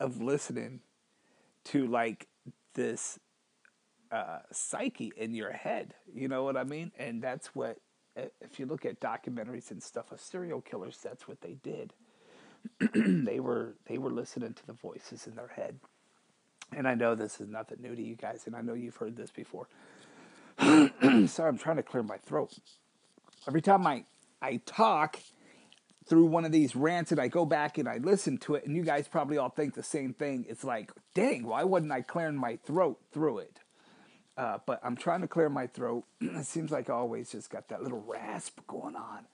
of 0.00 0.20
listening 0.20 0.80
to 1.66 1.86
like 1.86 2.26
this 2.74 3.18
uh, 4.10 4.38
psyche 4.52 5.12
in 5.16 5.34
your 5.34 5.52
head. 5.52 5.94
You 6.12 6.28
know 6.28 6.44
what 6.44 6.56
I 6.56 6.64
mean? 6.64 6.92
And 6.98 7.22
that's 7.22 7.54
what, 7.54 7.78
if 8.16 8.58
you 8.58 8.66
look 8.66 8.84
at 8.84 9.00
documentaries 9.00 9.70
and 9.70 9.82
stuff 9.82 10.12
of 10.12 10.20
serial 10.20 10.60
killers, 10.60 10.98
that's 11.02 11.28
what 11.28 11.40
they 11.40 11.54
did. 11.62 11.92
they 12.94 13.40
were 13.40 13.74
they 13.86 13.98
were 13.98 14.10
listening 14.10 14.52
to 14.52 14.66
the 14.66 14.72
voices 14.72 15.26
in 15.26 15.34
their 15.34 15.48
head. 15.48 15.78
And 16.74 16.86
I 16.86 16.94
know 16.94 17.14
this 17.14 17.40
is 17.40 17.48
nothing 17.48 17.78
new 17.80 17.94
to 17.94 18.02
you 18.02 18.14
guys, 18.14 18.42
and 18.46 18.54
I 18.54 18.60
know 18.60 18.74
you've 18.74 18.96
heard 18.96 19.16
this 19.16 19.30
before. 19.30 19.68
Sorry, 20.60 21.48
I'm 21.48 21.58
trying 21.58 21.76
to 21.76 21.82
clear 21.82 22.02
my 22.02 22.18
throat. 22.18 22.52
Every 23.46 23.62
time 23.62 23.86
I 23.86 24.04
I 24.42 24.60
talk 24.66 25.18
through 26.06 26.26
one 26.26 26.44
of 26.44 26.52
these 26.52 26.74
rants 26.74 27.12
and 27.12 27.20
I 27.20 27.28
go 27.28 27.44
back 27.44 27.78
and 27.78 27.88
I 27.88 27.98
listen 27.98 28.38
to 28.38 28.54
it, 28.54 28.66
and 28.66 28.76
you 28.76 28.82
guys 28.82 29.08
probably 29.08 29.38
all 29.38 29.50
think 29.50 29.74
the 29.74 29.82
same 29.82 30.14
thing. 30.14 30.46
It's 30.48 30.64
like, 30.64 30.90
dang, 31.14 31.46
why 31.46 31.64
wasn't 31.64 31.92
I 31.92 32.02
clearing 32.02 32.36
my 32.36 32.56
throat 32.64 32.98
through 33.12 33.38
it? 33.38 33.60
Uh, 34.38 34.58
but 34.66 34.78
I'm 34.84 34.94
trying 34.94 35.20
to 35.22 35.28
clear 35.28 35.48
my 35.48 35.66
throat. 35.66 36.04
it 36.20 36.46
seems 36.46 36.70
like 36.70 36.88
I 36.88 36.92
always 36.92 37.32
just 37.32 37.50
got 37.50 37.68
that 37.68 37.82
little 37.82 38.04
rasp 38.06 38.60
going 38.68 38.94
on. 38.94 39.26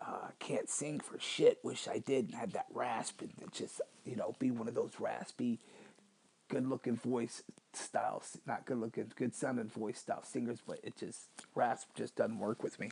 Uh, 0.00 0.28
can't 0.38 0.70
sing 0.70 1.00
for 1.00 1.18
shit. 1.18 1.58
Wish 1.64 1.88
I 1.88 1.98
did 1.98 2.26
and 2.26 2.34
had 2.34 2.52
that 2.52 2.66
rasp 2.72 3.22
and 3.22 3.32
just, 3.50 3.80
you 4.04 4.14
know, 4.14 4.36
be 4.38 4.52
one 4.52 4.68
of 4.68 4.74
those 4.76 4.92
raspy, 5.00 5.58
good 6.48 6.68
looking 6.68 6.96
voice 6.96 7.42
styles. 7.72 8.38
Not 8.46 8.66
good 8.66 8.78
looking, 8.78 9.10
good 9.16 9.34
sounding 9.34 9.68
voice 9.68 9.98
style 9.98 10.22
singers, 10.22 10.60
but 10.64 10.78
it 10.84 10.96
just, 10.96 11.26
rasp 11.56 11.88
just 11.96 12.14
doesn't 12.14 12.38
work 12.38 12.62
with 12.62 12.78
me. 12.78 12.90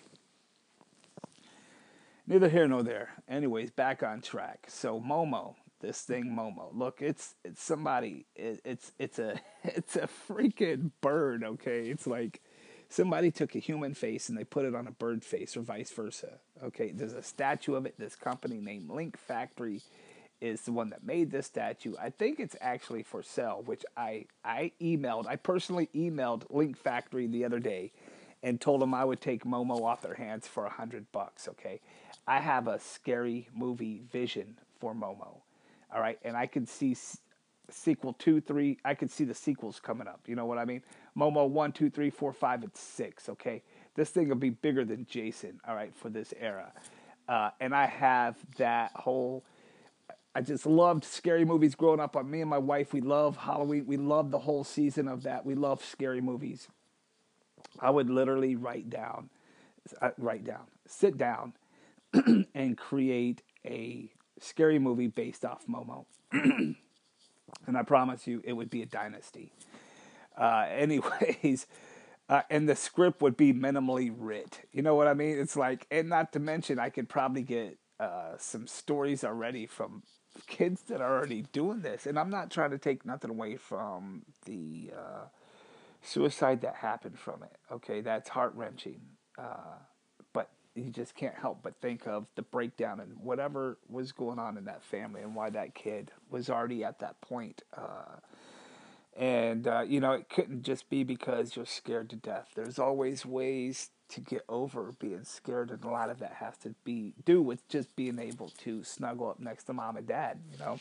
Neither 2.26 2.48
here 2.48 2.66
nor 2.66 2.82
there. 2.82 3.10
Anyways, 3.28 3.70
back 3.70 4.02
on 4.02 4.22
track. 4.22 4.66
So, 4.68 4.98
Momo, 4.98 5.54
this 5.84 6.00
thing 6.02 6.24
Momo. 6.24 6.74
Look, 6.74 7.02
it's 7.02 7.34
it's 7.44 7.62
somebody. 7.62 8.26
It, 8.34 8.60
it's 8.64 8.92
it's 8.98 9.18
a 9.18 9.40
it's 9.64 9.96
a 9.96 10.08
freaking 10.28 10.90
bird. 11.00 11.44
Okay, 11.44 11.88
it's 11.88 12.06
like 12.06 12.40
somebody 12.88 13.30
took 13.30 13.54
a 13.54 13.58
human 13.58 13.94
face 13.94 14.28
and 14.28 14.38
they 14.38 14.44
put 14.44 14.64
it 14.64 14.74
on 14.74 14.86
a 14.86 14.92
bird 14.92 15.22
face, 15.24 15.56
or 15.56 15.60
vice 15.60 15.90
versa. 15.90 16.38
Okay, 16.62 16.90
there's 16.90 17.12
a 17.12 17.22
statue 17.22 17.74
of 17.74 17.86
it. 17.86 17.94
This 17.98 18.16
company 18.16 18.58
named 18.60 18.90
Link 18.90 19.18
Factory 19.18 19.82
is 20.40 20.62
the 20.62 20.72
one 20.72 20.90
that 20.90 21.04
made 21.04 21.30
this 21.30 21.46
statue. 21.46 21.94
I 22.00 22.10
think 22.10 22.40
it's 22.40 22.56
actually 22.60 23.02
for 23.02 23.22
sale, 23.22 23.62
which 23.64 23.84
I 23.96 24.26
I 24.44 24.72
emailed. 24.80 25.26
I 25.26 25.36
personally 25.36 25.90
emailed 25.94 26.44
Link 26.50 26.76
Factory 26.76 27.26
the 27.26 27.44
other 27.44 27.60
day 27.60 27.92
and 28.42 28.60
told 28.60 28.80
them 28.80 28.94
I 28.94 29.04
would 29.04 29.20
take 29.20 29.44
Momo 29.44 29.82
off 29.82 30.02
their 30.02 30.14
hands 30.14 30.46
for 30.48 30.64
a 30.64 30.70
hundred 30.70 31.12
bucks. 31.12 31.46
Okay, 31.48 31.80
I 32.26 32.40
have 32.40 32.68
a 32.68 32.80
scary 32.80 33.48
movie 33.54 34.02
vision 34.10 34.58
for 34.80 34.94
Momo. 34.94 35.43
All 35.94 36.00
right, 36.00 36.18
and 36.24 36.36
I 36.36 36.46
could 36.46 36.68
see 36.68 36.96
sequel 37.70 38.14
two, 38.14 38.40
three. 38.40 38.78
I 38.84 38.94
could 38.94 39.10
see 39.10 39.24
the 39.24 39.34
sequels 39.34 39.80
coming 39.80 40.08
up. 40.08 40.22
You 40.26 40.34
know 40.34 40.44
what 40.44 40.58
I 40.58 40.64
mean? 40.64 40.82
Momo 41.16 41.48
one, 41.48 41.72
two, 41.72 41.88
three, 41.88 42.10
four, 42.10 42.32
five, 42.32 42.62
and 42.62 42.74
six. 42.76 43.28
Okay, 43.28 43.62
this 43.94 44.10
thing 44.10 44.28
will 44.28 44.36
be 44.36 44.50
bigger 44.50 44.84
than 44.84 45.06
Jason. 45.06 45.60
All 45.66 45.74
right, 45.74 45.94
for 45.94 46.10
this 46.10 46.34
era, 46.40 46.72
uh, 47.28 47.50
and 47.60 47.74
I 47.74 47.86
have 47.86 48.36
that 48.56 48.90
whole. 48.94 49.44
I 50.34 50.40
just 50.40 50.66
loved 50.66 51.04
scary 51.04 51.44
movies 51.44 51.76
growing 51.76 52.00
up. 52.00 52.16
Me 52.24 52.40
and 52.40 52.50
my 52.50 52.58
wife, 52.58 52.92
we 52.92 53.00
love 53.00 53.36
Halloween. 53.36 53.86
We 53.86 53.96
love 53.96 54.32
the 54.32 54.40
whole 54.40 54.64
season 54.64 55.06
of 55.06 55.22
that. 55.22 55.46
We 55.46 55.54
love 55.54 55.84
scary 55.84 56.20
movies. 56.20 56.66
I 57.78 57.90
would 57.90 58.10
literally 58.10 58.56
write 58.56 58.90
down, 58.90 59.30
uh, 60.02 60.10
write 60.18 60.44
down, 60.44 60.64
sit 60.86 61.16
down, 61.16 61.52
and 62.54 62.76
create 62.76 63.42
a 63.64 64.10
scary 64.40 64.78
movie 64.78 65.08
based 65.08 65.44
off 65.44 65.66
Momo. 65.66 66.06
and 66.32 66.76
I 67.76 67.82
promise 67.82 68.26
you, 68.26 68.42
it 68.44 68.54
would 68.54 68.70
be 68.70 68.82
a 68.82 68.86
dynasty. 68.86 69.52
Uh, 70.36 70.66
anyways, 70.70 71.66
uh, 72.28 72.42
and 72.50 72.68
the 72.68 72.76
script 72.76 73.22
would 73.22 73.36
be 73.36 73.52
minimally 73.52 74.12
writ. 74.16 74.60
You 74.72 74.82
know 74.82 74.94
what 74.94 75.06
I 75.06 75.14
mean? 75.14 75.38
It's 75.38 75.56
like, 75.56 75.86
and 75.90 76.08
not 76.08 76.32
to 76.32 76.40
mention, 76.40 76.78
I 76.78 76.90
could 76.90 77.08
probably 77.08 77.42
get 77.42 77.78
uh, 78.00 78.34
some 78.38 78.66
stories 78.66 79.24
already 79.24 79.66
from 79.66 80.02
kids 80.46 80.82
that 80.82 81.00
are 81.00 81.16
already 81.16 81.42
doing 81.52 81.82
this, 81.82 82.06
and 82.06 82.18
I'm 82.18 82.30
not 82.30 82.50
trying 82.50 82.70
to 82.70 82.78
take 82.78 83.06
nothing 83.06 83.30
away 83.30 83.56
from 83.56 84.22
the 84.46 84.90
uh, 84.96 85.26
suicide 86.02 86.62
that 86.62 86.76
happened 86.76 87.18
from 87.18 87.42
it. 87.42 87.56
Okay, 87.70 88.00
that's 88.00 88.30
heart 88.30 88.52
wrenching. 88.56 89.00
You 90.74 90.90
just 90.90 91.14
can't 91.14 91.36
help 91.36 91.60
but 91.62 91.80
think 91.80 92.06
of 92.06 92.26
the 92.34 92.42
breakdown 92.42 92.98
and 92.98 93.16
whatever 93.22 93.78
was 93.88 94.10
going 94.10 94.38
on 94.38 94.56
in 94.56 94.64
that 94.64 94.82
family 94.82 95.22
and 95.22 95.34
why 95.34 95.50
that 95.50 95.74
kid 95.74 96.10
was 96.30 96.50
already 96.50 96.82
at 96.82 96.98
that 96.98 97.20
point. 97.20 97.62
Uh, 97.76 98.16
and, 99.16 99.68
uh, 99.68 99.84
you 99.86 100.00
know, 100.00 100.12
it 100.12 100.28
couldn't 100.28 100.64
just 100.64 100.90
be 100.90 101.04
because 101.04 101.54
you're 101.54 101.66
scared 101.66 102.10
to 102.10 102.16
death. 102.16 102.48
There's 102.56 102.80
always 102.80 103.24
ways 103.24 103.90
to 104.08 104.20
get 104.20 104.44
over 104.48 104.92
being 104.98 105.24
scared, 105.24 105.70
and 105.70 105.84
a 105.84 105.88
lot 105.88 106.10
of 106.10 106.18
that 106.18 106.34
has 106.34 106.56
to 106.58 106.74
be 106.84 107.14
do 107.24 107.40
with 107.40 107.66
just 107.68 107.94
being 107.96 108.18
able 108.18 108.48
to 108.48 108.82
snuggle 108.82 109.30
up 109.30 109.40
next 109.40 109.64
to 109.64 109.72
mom 109.72 109.96
and 109.96 110.06
dad, 110.06 110.40
you 110.52 110.58
know. 110.58 110.78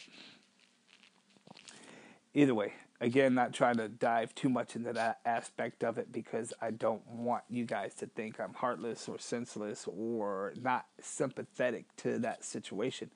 Either 2.33 2.55
way, 2.55 2.73
again, 3.03 3.33
not 3.33 3.53
trying 3.53 3.75
to 3.75 3.89
dive 3.89 4.33
too 4.33 4.47
much 4.47 4.77
into 4.77 4.93
that 4.93 5.19
aspect 5.25 5.83
of 5.83 5.97
it 5.97 6.09
because 6.11 6.53
I 6.61 6.71
don't 6.71 7.05
want 7.05 7.43
you 7.49 7.65
guys 7.65 7.93
to 7.95 8.07
think 8.07 8.39
I'm 8.39 8.53
heartless 8.53 9.09
or 9.09 9.19
senseless 9.19 9.85
or 9.87 10.53
not 10.59 10.85
sympathetic 11.01 11.85
to 11.97 12.17
that 12.19 12.45
situation 12.45 13.11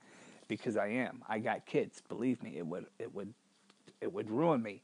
because 0.50 0.76
I 0.76 0.88
am. 0.88 1.24
I 1.30 1.40
got 1.40 1.66
kids. 1.66 2.04
Believe 2.10 2.44
me, 2.44 2.58
it 2.58 2.68
would 2.68 2.88
it 3.00 3.16
would 3.16 3.34
it 4.02 4.12
would 4.12 4.30
ruin 4.30 4.62
me 4.62 4.82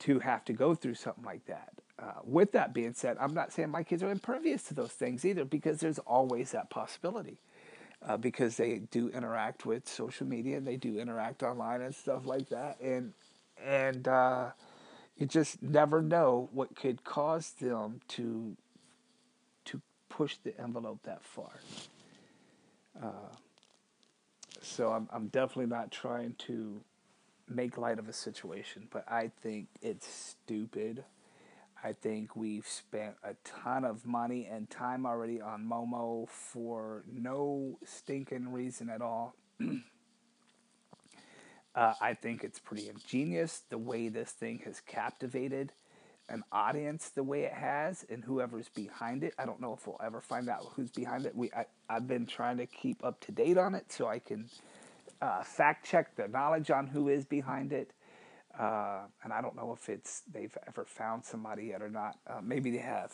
to 0.00 0.18
have 0.20 0.46
to 0.46 0.54
go 0.54 0.74
through 0.74 0.94
something 0.94 1.24
like 1.24 1.44
that. 1.44 1.72
Uh, 1.98 2.20
with 2.24 2.52
that 2.52 2.72
being 2.72 2.94
said, 2.94 3.18
I'm 3.20 3.34
not 3.34 3.52
saying 3.52 3.68
my 3.68 3.82
kids 3.82 4.02
are 4.02 4.10
impervious 4.10 4.62
to 4.64 4.74
those 4.74 4.92
things 4.92 5.26
either 5.26 5.44
because 5.44 5.80
there's 5.80 5.98
always 5.98 6.52
that 6.52 6.70
possibility. 6.70 7.38
Uh, 8.02 8.16
because 8.16 8.56
they 8.56 8.78
do 8.78 9.10
interact 9.10 9.66
with 9.66 9.86
social 9.86 10.26
media, 10.26 10.56
and 10.56 10.66
they 10.66 10.78
do 10.78 10.98
interact 10.98 11.42
online 11.42 11.82
and 11.82 11.94
stuff 11.94 12.24
like 12.24 12.48
that, 12.48 12.80
and 12.80 13.12
and 13.64 14.06
uh, 14.08 14.50
you 15.16 15.26
just 15.26 15.62
never 15.62 16.02
know 16.02 16.48
what 16.52 16.74
could 16.74 17.04
cause 17.04 17.52
them 17.60 18.00
to 18.08 18.56
to 19.66 19.80
push 20.08 20.36
the 20.42 20.58
envelope 20.60 21.00
that 21.04 21.22
far. 21.22 21.52
Uh, 23.00 23.34
so 24.60 24.92
I'm 24.92 25.08
I'm 25.12 25.28
definitely 25.28 25.66
not 25.66 25.90
trying 25.90 26.34
to 26.46 26.80
make 27.48 27.76
light 27.76 27.98
of 27.98 28.08
a 28.08 28.12
situation, 28.12 28.88
but 28.90 29.04
I 29.10 29.30
think 29.42 29.68
it's 29.82 30.06
stupid. 30.06 31.04
I 31.82 31.94
think 31.94 32.36
we've 32.36 32.66
spent 32.66 33.14
a 33.24 33.34
ton 33.42 33.84
of 33.84 34.06
money 34.06 34.46
and 34.50 34.68
time 34.68 35.06
already 35.06 35.40
on 35.40 35.64
Momo 35.64 36.28
for 36.28 37.04
no 37.10 37.78
stinking 37.84 38.52
reason 38.52 38.90
at 38.90 39.00
all. 39.00 39.34
Uh, 41.74 41.94
I 42.00 42.14
think 42.14 42.42
it's 42.42 42.58
pretty 42.58 42.88
ingenious 42.88 43.62
the 43.68 43.78
way 43.78 44.08
this 44.08 44.30
thing 44.32 44.60
has 44.64 44.80
captivated 44.80 45.72
an 46.28 46.44
audience 46.52 47.08
the 47.08 47.22
way 47.22 47.42
it 47.42 47.52
has, 47.52 48.04
and 48.08 48.24
whoever's 48.24 48.68
behind 48.68 49.24
it. 49.24 49.34
I 49.38 49.44
don't 49.44 49.60
know 49.60 49.74
if 49.74 49.86
we'll 49.86 50.00
ever 50.02 50.20
find 50.20 50.48
out 50.48 50.64
who's 50.74 50.90
behind 50.90 51.26
it. 51.26 51.34
We 51.34 51.50
I, 51.52 51.66
I've 51.88 52.06
been 52.06 52.26
trying 52.26 52.58
to 52.58 52.66
keep 52.66 53.04
up 53.04 53.20
to 53.26 53.32
date 53.32 53.58
on 53.58 53.74
it 53.74 53.92
so 53.92 54.06
I 54.06 54.20
can 54.20 54.48
uh, 55.20 55.42
fact 55.42 55.86
check 55.86 56.16
the 56.16 56.28
knowledge 56.28 56.70
on 56.70 56.86
who 56.86 57.08
is 57.08 57.24
behind 57.24 57.72
it. 57.72 57.92
Uh, 58.58 59.02
and 59.22 59.32
I 59.32 59.40
don't 59.40 59.56
know 59.56 59.72
if 59.72 59.88
it's 59.88 60.22
they've 60.32 60.56
ever 60.66 60.84
found 60.84 61.24
somebody 61.24 61.66
yet 61.66 61.82
or 61.82 61.90
not. 61.90 62.18
Uh, 62.26 62.40
maybe 62.42 62.70
they 62.70 62.78
have. 62.78 63.12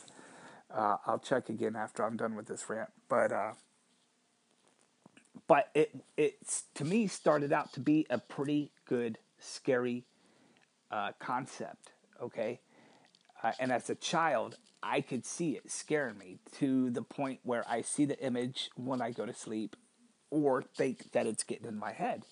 Uh, 0.71 0.97
I'll 1.07 1.19
check 1.19 1.49
again 1.49 1.77
after 1.77 2.05
I'm 2.05 2.17
done 2.17 2.35
with 2.35 2.47
this 2.47 2.69
rant. 2.69 2.91
But 3.09 3.33
uh, 3.33 3.53
but 5.49 5.71
it 5.75 5.95
it's 6.17 6.65
to 6.75 6.85
me 6.85 7.07
started 7.07 7.53
out 7.53 7.73
to 7.73 7.81
be 7.81 8.07
a 8.11 8.19
pretty 8.19 8.73
good 8.89 9.19
scary 9.39 10.05
uh, 10.91 11.13
concept 11.19 11.91
okay? 12.23 12.61
Uh, 13.43 13.53
and 13.59 13.71
as 13.73 13.91
a 13.91 13.95
child 13.95 14.57
i 14.83 15.01
could 15.01 15.25
see 15.25 15.53
it 15.53 15.71
scaring 15.71 16.19
me 16.19 16.39
to 16.53 16.91
the 16.91 17.03
point 17.03 17.41
where 17.43 17.65
i 17.69 17.83
see 17.83 18.05
the 18.05 18.19
image 18.23 18.71
when 18.77 19.03
i 19.03 19.11
go 19.11 19.27
to 19.27 19.35
sleep 19.35 19.77
or 20.31 20.63
think 20.63 21.13
that 21.13 21.27
it's 21.27 21.43
getting 21.43 21.67
in 21.67 21.79
my 21.79 21.93
head. 21.93 22.23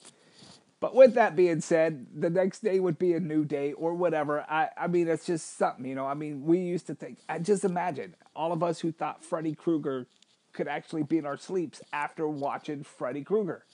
But 0.81 0.95
with 0.95 1.15
that 1.15 1.35
being 1.35 1.61
said 1.61 2.07
the 2.15 2.29
next 2.29 2.63
day 2.63 2.79
would 2.79 2.99
be 2.99 3.15
a 3.15 3.21
new 3.21 3.45
day 3.45 3.73
or 3.73 3.95
whatever. 3.95 4.45
I, 4.49 4.69
I 4.77 4.87
mean 4.87 5.09
it's 5.09 5.25
just 5.25 5.57
something 5.57 5.87
you 5.87 5.95
know? 5.95 6.07
I 6.07 6.15
mean 6.15 6.45
we 6.45 6.59
used 6.59 6.87
to 6.89 6.95
think 6.95 7.19
i 7.29 7.39
just 7.39 7.65
imagine 7.65 8.15
all 8.37 8.53
of 8.53 8.63
us 8.63 8.81
who 8.81 8.93
thought 8.93 9.25
freddy 9.25 9.55
krueger 9.55 10.07
could 10.55 10.69
actually 10.69 11.03
be 11.03 11.19
in 11.19 11.27
our 11.27 11.37
sleeps 11.37 11.83
after 11.93 12.27
watching 12.27 12.83
Freddy 12.83 13.23
Krueger. 13.23 13.65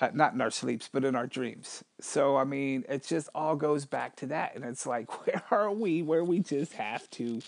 Uh, 0.00 0.08
not 0.14 0.32
in 0.32 0.40
our 0.40 0.50
sleeps, 0.50 0.88
but 0.90 1.04
in 1.04 1.14
our 1.14 1.26
dreams. 1.26 1.84
So, 2.00 2.36
I 2.36 2.44
mean, 2.44 2.84
it 2.88 3.04
just 3.04 3.28
all 3.34 3.56
goes 3.56 3.84
back 3.84 4.16
to 4.16 4.26
that. 4.26 4.54
And 4.54 4.64
it's 4.64 4.86
like, 4.86 5.26
where 5.26 5.42
are 5.50 5.72
we 5.72 6.02
where 6.02 6.24
we 6.24 6.38
just 6.40 6.74
have 6.74 7.10
to 7.10 7.42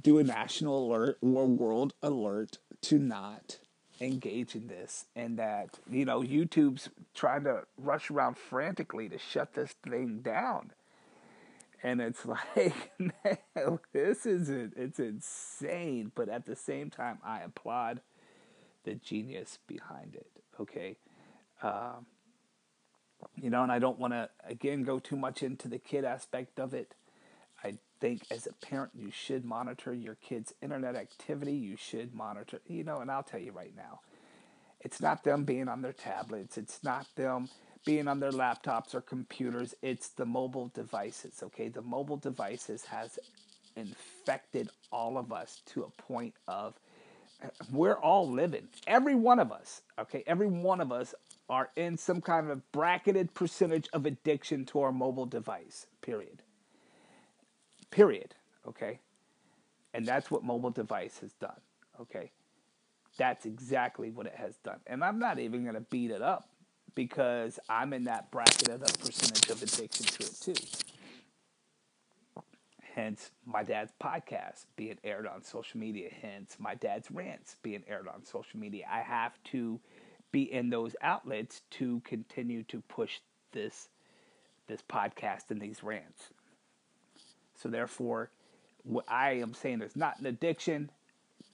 do 0.00 0.18
a 0.18 0.24
national 0.24 0.86
alert 0.86 1.18
or 1.20 1.46
world 1.46 1.92
alert 2.02 2.58
to 2.82 2.98
not 2.98 3.58
engage 4.00 4.54
in 4.54 4.68
this? 4.68 5.06
And 5.14 5.38
that, 5.38 5.78
you 5.90 6.06
know, 6.06 6.22
YouTube's 6.22 6.88
trying 7.14 7.44
to 7.44 7.64
rush 7.76 8.10
around 8.10 8.38
frantically 8.38 9.08
to 9.10 9.18
shut 9.18 9.52
this 9.54 9.74
thing 9.84 10.20
down 10.20 10.72
and 11.82 12.00
it's 12.00 12.26
like 12.26 12.92
man, 12.98 13.78
this 13.92 14.26
is 14.26 14.48
it 14.48 14.72
it's 14.76 14.98
insane. 14.98 16.12
But 16.14 16.28
at 16.28 16.46
the 16.46 16.56
same 16.56 16.90
time 16.90 17.18
i 17.24 17.40
applaud 17.40 18.00
the 18.84 18.94
genius 18.94 19.58
behind 19.66 20.14
it 20.14 20.26
okay? 20.60 20.96
Um, 21.62 22.06
you 23.36 23.50
know 23.50 23.62
and 23.62 23.70
i 23.72 23.78
don't 23.78 23.98
want 23.98 24.14
to 24.14 24.30
again 24.48 24.82
go 24.82 24.98
too 24.98 25.16
much 25.16 25.42
into 25.42 25.68
the 25.68 25.78
kid 25.78 26.04
aspect 26.04 26.58
of 26.58 26.74
it. 26.74 26.94
I 27.62 27.78
think 28.00 28.22
as 28.30 28.46
a 28.46 28.66
parent 28.66 28.92
you 28.94 29.10
should 29.10 29.44
monitor 29.44 29.92
your 29.92 30.14
kids 30.14 30.54
internet 30.62 30.96
activity. 30.96 31.52
You 31.52 31.76
should 31.76 32.14
monitor 32.14 32.60
you 32.66 32.84
know 32.84 32.98
and 32.98 33.10
i'll 33.10 33.22
tell 33.22 33.40
you 33.40 33.52
right 33.52 33.74
now 33.76 34.00
it's 34.80 35.00
not 35.00 35.24
them 35.24 35.44
being 35.44 35.68
on 35.68 35.82
their 35.82 35.92
tablets. 35.92 36.56
It's 36.56 36.82
not 36.82 37.06
them 37.14 37.48
being 37.84 38.08
on 38.08 38.20
their 38.20 38.32
laptops 38.32 38.94
or 38.94 39.00
computers. 39.00 39.74
It's 39.82 40.08
the 40.08 40.26
mobile 40.26 40.70
devices, 40.74 41.42
okay? 41.42 41.68
The 41.68 41.82
mobile 41.82 42.16
devices 42.16 42.84
has 42.86 43.18
infected 43.76 44.70
all 44.92 45.16
of 45.16 45.32
us 45.32 45.62
to 45.66 45.84
a 45.84 46.02
point 46.02 46.34
of 46.46 46.74
we're 47.72 47.98
all 47.98 48.28
living. 48.28 48.68
Every 48.86 49.14
one 49.14 49.38
of 49.38 49.52
us, 49.52 49.82
okay? 49.98 50.22
Every 50.26 50.46
one 50.46 50.80
of 50.80 50.92
us 50.92 51.14
are 51.48 51.70
in 51.76 51.96
some 51.96 52.20
kind 52.20 52.50
of 52.50 52.70
bracketed 52.72 53.34
percentage 53.34 53.88
of 53.92 54.06
addiction 54.06 54.64
to 54.66 54.80
our 54.80 54.92
mobile 54.92 55.26
device, 55.26 55.86
period. 56.00 56.42
Period, 57.90 58.34
okay? 58.68 59.00
And 59.92 60.06
that's 60.06 60.30
what 60.30 60.44
mobile 60.44 60.70
device 60.70 61.18
has 61.20 61.32
done, 61.32 61.60
okay? 62.00 62.30
That's 63.16 63.46
exactly 63.46 64.10
what 64.10 64.26
it 64.26 64.36
has 64.36 64.56
done. 64.58 64.78
And 64.86 65.02
I'm 65.02 65.18
not 65.18 65.40
even 65.40 65.64
going 65.64 65.74
to 65.74 65.80
beat 65.80 66.10
it 66.10 66.22
up 66.22 66.48
because 66.94 67.58
I'm 67.68 67.92
in 67.92 68.04
that 68.04 68.30
bracket 68.30 68.68
of 68.68 68.80
the 68.80 68.98
percentage 68.98 69.50
of 69.50 69.62
addiction 69.62 70.06
to 70.06 70.22
it 70.22 70.36
too. 70.40 70.66
Hence, 72.94 73.30
my 73.46 73.62
dad's 73.62 73.92
podcast 74.02 74.66
being 74.76 74.98
aired 75.04 75.26
on 75.26 75.44
social 75.44 75.78
media. 75.78 76.10
Hence, 76.20 76.56
my 76.58 76.74
dad's 76.74 77.10
rants 77.10 77.56
being 77.62 77.84
aired 77.88 78.08
on 78.08 78.24
social 78.24 78.58
media. 78.58 78.86
I 78.90 79.00
have 79.00 79.32
to 79.44 79.78
be 80.32 80.52
in 80.52 80.70
those 80.70 80.96
outlets 81.00 81.62
to 81.70 82.00
continue 82.04 82.62
to 82.64 82.80
push 82.82 83.18
this 83.52 83.88
this 84.66 84.82
podcast 84.82 85.50
and 85.50 85.60
these 85.60 85.82
rants. 85.82 86.30
So 87.56 87.68
therefore, 87.68 88.30
what 88.84 89.04
I 89.08 89.32
am 89.32 89.52
saying 89.52 89.82
is 89.82 89.96
not 89.96 90.20
an 90.20 90.26
addiction, 90.26 90.90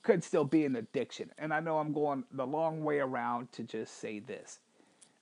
could 0.03 0.23
still 0.23 0.45
be 0.45 0.65
an 0.65 0.77
addiction. 0.77 1.31
And 1.39 1.53
I 1.53 1.61
know 1.61 1.79
I'm 1.79 1.93
going 1.93 2.25
the 2.31 2.47
long 2.47 2.85
way 2.85 2.99
around 2.99 3.53
to 3.53 3.63
just 3.63 4.01
say 4.01 4.21
this 4.21 4.59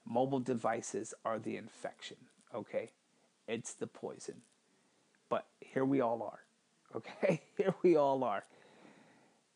mobile 0.05 0.39
devices 0.39 1.13
are 1.23 1.39
the 1.39 1.57
infection, 1.57 2.17
okay? 2.53 2.91
It's 3.47 3.73
the 3.73 3.87
poison. 3.87 4.41
But 5.29 5.45
here 5.59 5.85
we 5.85 6.01
all 6.01 6.21
are, 6.23 6.39
okay? 6.95 7.41
Here 7.57 7.73
we 7.83 7.95
all 7.95 8.23
are. 8.23 8.43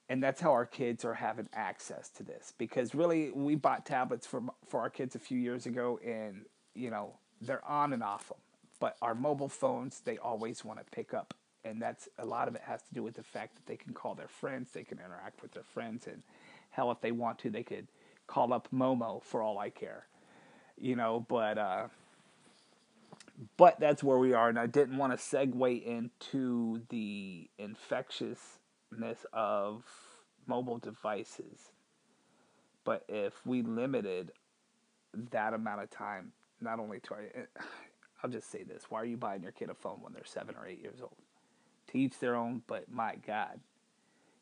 And 0.09 0.23
that's 0.23 0.41
how 0.41 0.51
our 0.51 0.65
kids 0.65 1.05
are 1.05 1.13
having 1.13 1.47
access 1.53 2.09
to 2.17 2.23
this. 2.23 2.53
Because 2.57 2.95
really, 2.95 3.29
we 3.29 3.53
bought 3.53 3.85
tablets 3.85 4.25
for, 4.25 4.41
for 4.67 4.79
our 4.79 4.89
kids 4.89 5.13
a 5.13 5.19
few 5.19 5.37
years 5.37 5.67
ago, 5.67 5.99
and, 6.03 6.45
you 6.73 6.89
know, 6.89 7.13
they're 7.41 7.63
on 7.63 7.93
and 7.93 8.01
off 8.01 8.29
them. 8.29 8.39
But 8.79 8.97
our 9.03 9.13
mobile 9.13 9.49
phones, 9.49 9.99
they 9.99 10.17
always 10.17 10.65
want 10.65 10.79
to 10.79 10.85
pick 10.85 11.13
up. 11.13 11.35
And 11.63 11.79
that's 11.79 12.09
a 12.17 12.25
lot 12.25 12.47
of 12.47 12.55
it 12.55 12.61
has 12.61 12.81
to 12.83 12.93
do 12.93 13.03
with 13.03 13.15
the 13.15 13.23
fact 13.23 13.55
that 13.55 13.67
they 13.67 13.75
can 13.75 13.93
call 13.93 14.15
their 14.15 14.27
friends, 14.27 14.71
they 14.71 14.83
can 14.83 14.97
interact 14.97 15.43
with 15.43 15.51
their 15.51 15.63
friends, 15.63 16.07
and 16.07 16.23
hell, 16.71 16.89
if 16.89 17.01
they 17.01 17.11
want 17.11 17.37
to, 17.39 17.49
they 17.49 17.63
could 17.63 17.87
call 18.25 18.53
up 18.53 18.69
Momo 18.73 19.21
for 19.21 19.41
all 19.43 19.59
I 19.59 19.69
care 19.69 20.07
you 20.81 20.95
know, 20.95 21.25
but 21.27 21.57
uh, 21.57 21.87
but 23.57 23.79
that's 23.79 24.03
where 24.03 24.17
we 24.17 24.33
are, 24.33 24.49
and 24.49 24.59
I 24.59 24.67
didn't 24.67 24.97
want 24.97 25.13
to 25.13 25.17
segue 25.17 25.83
into 25.85 26.81
the 26.89 27.49
infectiousness 27.57 29.25
of 29.33 29.83
mobile 30.47 30.77
devices. 30.77 31.71
But 32.83 33.03
if 33.07 33.45
we 33.45 33.61
limited 33.61 34.31
that 35.31 35.53
amount 35.53 35.81
of 35.83 35.89
time, 35.89 36.31
not 36.61 36.79
only 36.79 36.99
to 37.01 37.13
our, 37.13 37.23
I'll 38.23 38.29
just 38.29 38.51
say 38.51 38.63
this: 38.63 38.85
Why 38.89 39.01
are 39.01 39.05
you 39.05 39.17
buying 39.17 39.43
your 39.43 39.51
kid 39.51 39.69
a 39.69 39.73
phone 39.73 39.99
when 40.01 40.13
they're 40.13 40.25
seven 40.25 40.55
or 40.59 40.67
eight 40.67 40.81
years 40.81 41.01
old? 41.01 41.15
To 41.91 41.97
each 41.97 42.19
their 42.19 42.35
own, 42.35 42.61
but 42.67 42.91
my 42.91 43.15
God, 43.25 43.59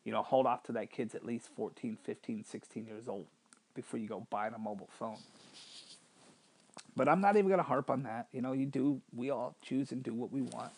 you 0.04 0.12
know, 0.12 0.22
hold 0.22 0.46
off 0.46 0.64
to 0.64 0.72
that 0.72 0.90
kid's 0.90 1.14
at 1.14 1.24
least 1.24 1.48
14, 1.56 1.96
15, 2.02 2.44
16 2.44 2.86
years 2.86 3.08
old 3.08 3.26
before 3.74 4.00
you 4.00 4.08
go 4.08 4.26
buying 4.30 4.54
a 4.54 4.58
mobile 4.58 4.90
phone. 4.98 5.18
But 6.98 7.08
I'm 7.08 7.20
not 7.20 7.36
even 7.36 7.46
going 7.46 7.58
to 7.58 7.64
harp 7.64 7.90
on 7.90 8.02
that. 8.02 8.26
You 8.32 8.42
know, 8.42 8.52
you 8.52 8.66
do, 8.66 9.00
we 9.14 9.30
all 9.30 9.54
choose 9.62 9.92
and 9.92 10.02
do 10.02 10.12
what 10.12 10.32
we 10.32 10.42
want. 10.42 10.72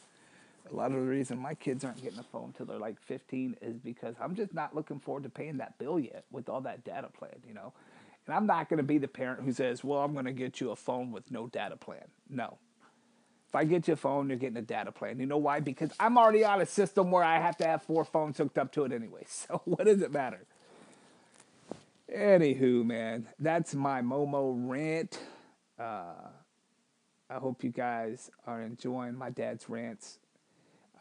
A 0.71 0.75
lot 0.77 0.93
of 0.93 1.01
the 1.01 1.01
reason 1.01 1.39
my 1.39 1.55
kids 1.55 1.83
aren't 1.83 2.03
getting 2.03 2.19
a 2.19 2.23
phone 2.25 2.53
till 2.55 2.67
they're 2.67 2.79
like 2.79 3.01
15 3.01 3.57
is 3.63 3.79
because 3.79 4.15
I'm 4.21 4.37
just 4.37 4.53
not 4.53 4.75
looking 4.77 5.01
forward 5.01 5.23
to 5.23 5.31
paying 5.31 5.57
that 5.57 5.79
bill 5.79 5.99
yet 5.99 6.25
with 6.31 6.51
all 6.51 6.61
that 6.61 6.85
data 6.85 7.09
plan, 7.09 7.37
you 7.49 7.55
know. 7.55 7.73
And 8.27 8.37
I'm 8.37 8.47
not 8.47 8.69
going 8.69 8.77
to 8.77 8.85
be 8.85 8.99
the 8.99 9.09
parent 9.09 9.43
who 9.43 9.53
says, 9.53 9.83
well, 9.83 10.01
I'm 10.01 10.13
going 10.13 10.27
to 10.27 10.33
get 10.33 10.61
you 10.61 10.71
a 10.71 10.77
phone 10.77 11.11
with 11.11 11.31
no 11.31 11.47
data 11.47 11.77
plan. 11.77 12.05
No. 12.29 12.59
If 13.49 13.55
I 13.55 13.65
get 13.65 13.89
you 13.89 13.95
a 13.95 13.97
phone, 13.97 14.29
you're 14.29 14.39
getting 14.39 14.59
a 14.59 14.63
data 14.63 14.93
plan. 14.93 15.19
You 15.19 15.27
know 15.27 15.39
why? 15.39 15.61
Because 15.61 15.91
I'm 15.99 16.19
already 16.19 16.45
on 16.45 16.61
a 16.61 16.67
system 16.67 17.11
where 17.11 17.25
I 17.25 17.41
have 17.41 17.57
to 17.57 17.67
have 17.67 17.83
four 17.83 18.05
phones 18.05 18.37
hooked 18.37 18.59
up 18.59 18.73
to 18.73 18.85
it 18.85 18.93
anyway. 18.93 19.25
So 19.27 19.63
what 19.65 19.87
does 19.87 20.03
it 20.03 20.13
matter? 20.13 20.45
Anywho, 22.15 22.85
man, 22.85 23.27
that's 23.39 23.75
my 23.75 24.03
Momo 24.03 24.53
rant. 24.69 25.19
Uh, 25.81 26.29
I 27.31 27.37
hope 27.37 27.65
you 27.65 27.71
guys 27.71 28.31
are 28.47 28.61
enjoying 28.61 29.17
my 29.17 29.31
dad's 29.31 29.69
rants. 29.69 30.19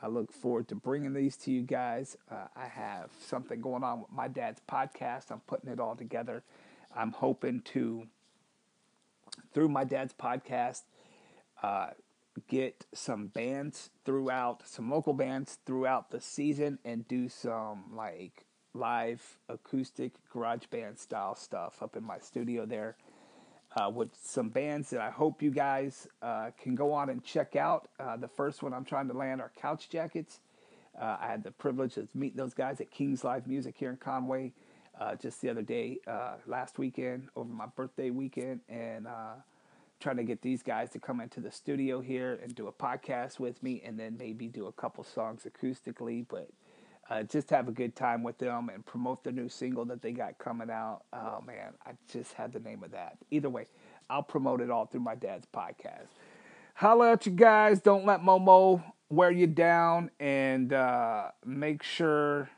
I 0.01 0.07
look 0.07 0.31
forward 0.31 0.69
to 0.69 0.75
bringing 0.75 1.13
these 1.13 1.35
to 1.37 1.51
you 1.51 1.63
guys. 1.63 2.15
Uh, 2.31 2.47
I 2.55 2.67
have 2.67 3.09
something 3.19 3.59
going 3.59 3.83
on 3.83 3.99
with 3.99 4.11
my 4.11 4.29
dad's 4.29 4.61
podcast. 4.71 5.31
I'm 5.31 5.41
putting 5.41 5.69
it 5.69 5.79
all 5.79 5.95
together. 5.95 6.43
I'm 6.95 7.11
hoping 7.11 7.61
to, 7.73 8.07
through 9.53 9.67
my 9.67 9.83
dad's 9.83 10.13
podcast, 10.13 10.83
uh, 11.61 11.89
get 12.47 12.85
some 12.93 13.27
bands 13.27 13.89
throughout, 14.05 14.65
some 14.65 14.89
local 14.89 15.13
bands 15.13 15.57
throughout 15.65 16.11
the 16.11 16.21
season, 16.21 16.79
and 16.85 17.05
do 17.07 17.27
some 17.27 17.83
like 17.93 18.45
live 18.73 19.39
acoustic 19.49 20.13
garage 20.31 20.67
band 20.67 20.97
style 20.97 21.35
stuff 21.35 21.81
up 21.81 21.97
in 21.97 22.03
my 22.03 22.19
studio 22.19 22.65
there 22.65 22.95
uh, 23.75 23.89
with 23.89 24.09
some 24.21 24.49
bands 24.49 24.89
that 24.89 25.01
I 25.01 25.09
hope 25.09 25.41
you 25.41 25.51
guys 25.51 26.07
uh, 26.21 26.51
can 26.61 26.75
go 26.75 26.93
on 26.93 27.09
and 27.09 27.23
check 27.23 27.55
out. 27.55 27.87
Uh, 27.99 28.17
the 28.17 28.27
first 28.27 28.63
one 28.63 28.73
I'm 28.73 28.85
trying 28.85 29.07
to 29.09 29.13
land 29.13 29.41
are 29.41 29.51
Couch 29.59 29.89
Jackets. 29.89 30.39
Uh, 30.99 31.17
I 31.21 31.27
had 31.27 31.43
the 31.43 31.51
privilege 31.51 31.97
of 31.97 32.13
meeting 32.15 32.37
those 32.37 32.53
guys 32.53 32.81
at 32.81 32.91
King's 32.91 33.23
Live 33.23 33.47
Music 33.47 33.75
here 33.77 33.89
in 33.89 33.97
Conway 33.97 34.53
uh, 34.99 35.15
just 35.15 35.39
the 35.41 35.49
other 35.49 35.61
day, 35.61 35.99
uh, 36.07 36.33
last 36.45 36.77
weekend, 36.77 37.29
over 37.35 37.53
my 37.53 37.67
birthday 37.67 38.09
weekend, 38.09 38.59
and 38.67 39.07
trying 39.99 40.17
to 40.17 40.23
get 40.23 40.41
these 40.41 40.63
guys 40.63 40.89
to 40.91 40.99
come 40.99 41.19
into 41.19 41.39
the 41.41 41.51
studio 41.51 41.99
here 41.99 42.39
and 42.41 42.55
do 42.55 42.67
a 42.67 42.71
podcast 42.71 43.39
with 43.39 43.61
me, 43.61 43.81
and 43.85 43.99
then 43.99 44.15
maybe 44.17 44.47
do 44.47 44.67
a 44.67 44.71
couple 44.71 45.03
songs 45.03 45.45
acoustically, 45.45 46.25
but 46.27 46.49
uh, 47.09 47.23
just 47.23 47.49
have 47.49 47.67
a 47.67 47.71
good 47.71 47.95
time 47.95 48.21
with 48.21 48.37
them 48.37 48.69
and 48.69 48.85
promote 48.85 49.23
the 49.23 49.31
new 49.31 49.49
single 49.49 49.83
that 49.85 50.01
they 50.01 50.11
got 50.11 50.37
coming 50.37 50.69
out. 50.69 51.01
Oh 51.11 51.41
man, 51.45 51.73
I 51.85 51.91
just 52.11 52.33
had 52.33 52.53
the 52.53 52.59
name 52.59 52.83
of 52.83 52.91
that. 52.91 53.17
Either 53.31 53.49
way, 53.49 53.65
I'll 54.09 54.23
promote 54.23 54.61
it 54.61 54.69
all 54.69 54.85
through 54.85 55.01
my 55.01 55.15
dad's 55.15 55.47
podcast. 55.47 56.07
Holla 56.75 57.13
at 57.13 57.25
you 57.25 57.31
guys. 57.31 57.81
Don't 57.81 58.05
let 58.05 58.21
Momo 58.21 58.83
wear 59.09 59.31
you 59.31 59.47
down, 59.47 60.11
and 60.19 60.71
uh, 60.71 61.31
make 61.45 61.83
sure. 61.83 62.49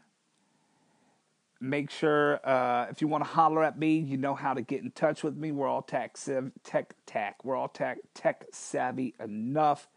Make 1.63 1.91
sure 1.91 2.39
uh, 2.43 2.87
if 2.89 3.01
you 3.01 3.07
want 3.07 3.23
to 3.23 3.29
holler 3.29 3.63
at 3.63 3.77
me, 3.77 3.99
you 3.99 4.17
know 4.17 4.33
how 4.33 4.55
to 4.55 4.63
get 4.63 4.81
in 4.81 4.89
touch 4.89 5.23
with 5.23 5.37
me. 5.37 5.51
We're 5.51 5.67
all 5.67 5.83
tech 5.83 6.17
tech 6.63 6.95
tech. 7.05 7.45
We're 7.45 7.55
all 7.55 7.67
tech 7.67 7.99
tech 8.15 8.45
savvy 8.51 9.13
enough. 9.23 9.87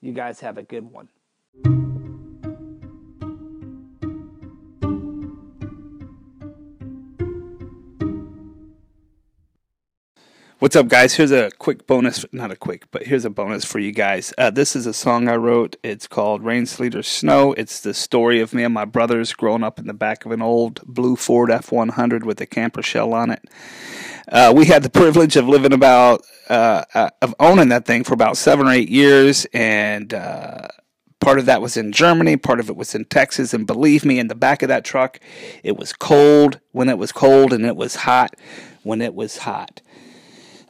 You 0.00 0.12
guys 0.12 0.40
have 0.40 0.58
a 0.58 0.64
good 0.64 0.90
one. 0.90 1.08
What's 10.58 10.74
up, 10.74 10.88
guys? 10.88 11.12
Here's 11.12 11.32
a 11.32 11.50
quick 11.58 11.86
bonus, 11.86 12.24
not 12.32 12.50
a 12.50 12.56
quick, 12.56 12.90
but 12.90 13.02
here's 13.02 13.26
a 13.26 13.30
bonus 13.30 13.62
for 13.62 13.78
you 13.78 13.92
guys. 13.92 14.32
Uh, 14.38 14.48
this 14.48 14.74
is 14.74 14.86
a 14.86 14.94
song 14.94 15.28
I 15.28 15.36
wrote. 15.36 15.76
It's 15.82 16.06
called 16.06 16.42
Rain, 16.42 16.64
Sleet, 16.64 16.94
or 16.94 17.02
Snow. 17.02 17.52
It's 17.52 17.78
the 17.80 17.92
story 17.92 18.40
of 18.40 18.54
me 18.54 18.64
and 18.64 18.72
my 18.72 18.86
brothers 18.86 19.34
growing 19.34 19.62
up 19.62 19.78
in 19.78 19.86
the 19.86 19.92
back 19.92 20.24
of 20.24 20.32
an 20.32 20.40
old 20.40 20.80
blue 20.86 21.14
Ford 21.14 21.50
F 21.50 21.70
100 21.70 22.24
with 22.24 22.40
a 22.40 22.46
camper 22.46 22.80
shell 22.80 23.12
on 23.12 23.32
it. 23.32 23.44
Uh, 24.28 24.54
we 24.56 24.64
had 24.64 24.82
the 24.82 24.88
privilege 24.88 25.36
of 25.36 25.46
living 25.46 25.74
about, 25.74 26.22
uh, 26.48 26.84
uh, 26.94 27.10
of 27.20 27.34
owning 27.38 27.68
that 27.68 27.84
thing 27.84 28.02
for 28.02 28.14
about 28.14 28.38
seven 28.38 28.66
or 28.66 28.72
eight 28.72 28.88
years, 28.88 29.46
and 29.52 30.14
uh, 30.14 30.68
part 31.20 31.38
of 31.38 31.44
that 31.44 31.60
was 31.60 31.76
in 31.76 31.92
Germany, 31.92 32.38
part 32.38 32.60
of 32.60 32.70
it 32.70 32.76
was 32.76 32.94
in 32.94 33.04
Texas. 33.04 33.52
And 33.52 33.66
believe 33.66 34.06
me, 34.06 34.18
in 34.18 34.28
the 34.28 34.34
back 34.34 34.62
of 34.62 34.68
that 34.68 34.86
truck, 34.86 35.20
it 35.62 35.76
was 35.76 35.92
cold 35.92 36.60
when 36.72 36.88
it 36.88 36.96
was 36.96 37.12
cold, 37.12 37.52
and 37.52 37.66
it 37.66 37.76
was 37.76 37.94
hot 37.94 38.34
when 38.84 39.02
it 39.02 39.14
was 39.14 39.36
hot. 39.36 39.82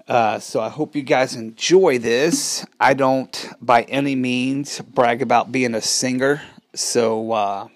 Uh, 0.09 0.38
so 0.38 0.61
I 0.61 0.69
hope 0.69 0.95
you 0.95 1.03
guys 1.03 1.35
enjoy 1.35 1.99
this. 1.99 2.64
I 2.79 2.95
don't 2.95 3.49
by 3.61 3.83
any 3.83 4.14
means 4.14 4.81
brag 4.81 5.21
about 5.21 5.51
being 5.51 5.75
a 5.75 5.81
singer, 5.81 6.42
so 6.75 7.33
uh, 7.33 7.69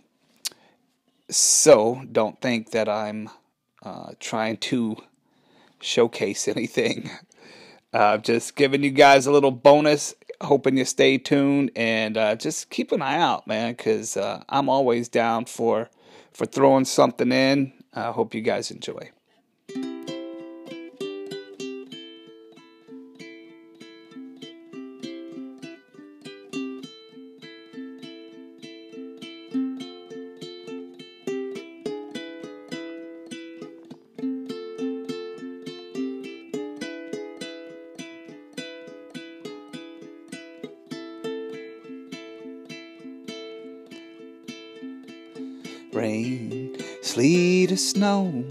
so 1.28 2.02
don't 2.12 2.40
think 2.40 2.70
that 2.70 2.88
I'm 2.88 3.30
uh, 3.82 4.12
trying 4.20 4.58
to 4.58 4.96
showcase 5.80 6.48
anything. 6.48 7.10
Uh, 7.92 8.16
just 8.16 8.54
giving 8.54 8.84
you 8.84 8.90
guys 8.92 9.26
a 9.26 9.32
little 9.32 9.50
bonus. 9.50 10.14
Hoping 10.42 10.76
you 10.76 10.84
stay 10.84 11.18
tuned 11.18 11.72
and 11.74 12.16
uh, 12.16 12.36
just 12.36 12.70
keep 12.70 12.92
an 12.92 13.02
eye 13.02 13.18
out, 13.18 13.48
man, 13.48 13.72
because 13.72 14.16
uh, 14.16 14.44
I'm 14.48 14.68
always 14.68 15.08
down 15.08 15.46
for 15.46 15.90
for 16.32 16.46
throwing 16.46 16.84
something 16.84 17.32
in. 17.32 17.72
I 17.92 18.12
hope 18.12 18.32
you 18.32 18.42
guys 18.42 18.70
enjoy. 18.70 19.10
Snow. 47.90 48.44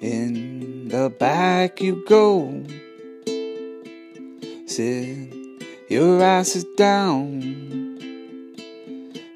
In 0.00 0.88
the 0.88 1.08
back 1.08 1.80
you 1.80 2.04
go. 2.04 2.64
Sit 4.66 5.32
your 5.88 6.20
asses 6.20 6.64
down. 6.76 7.96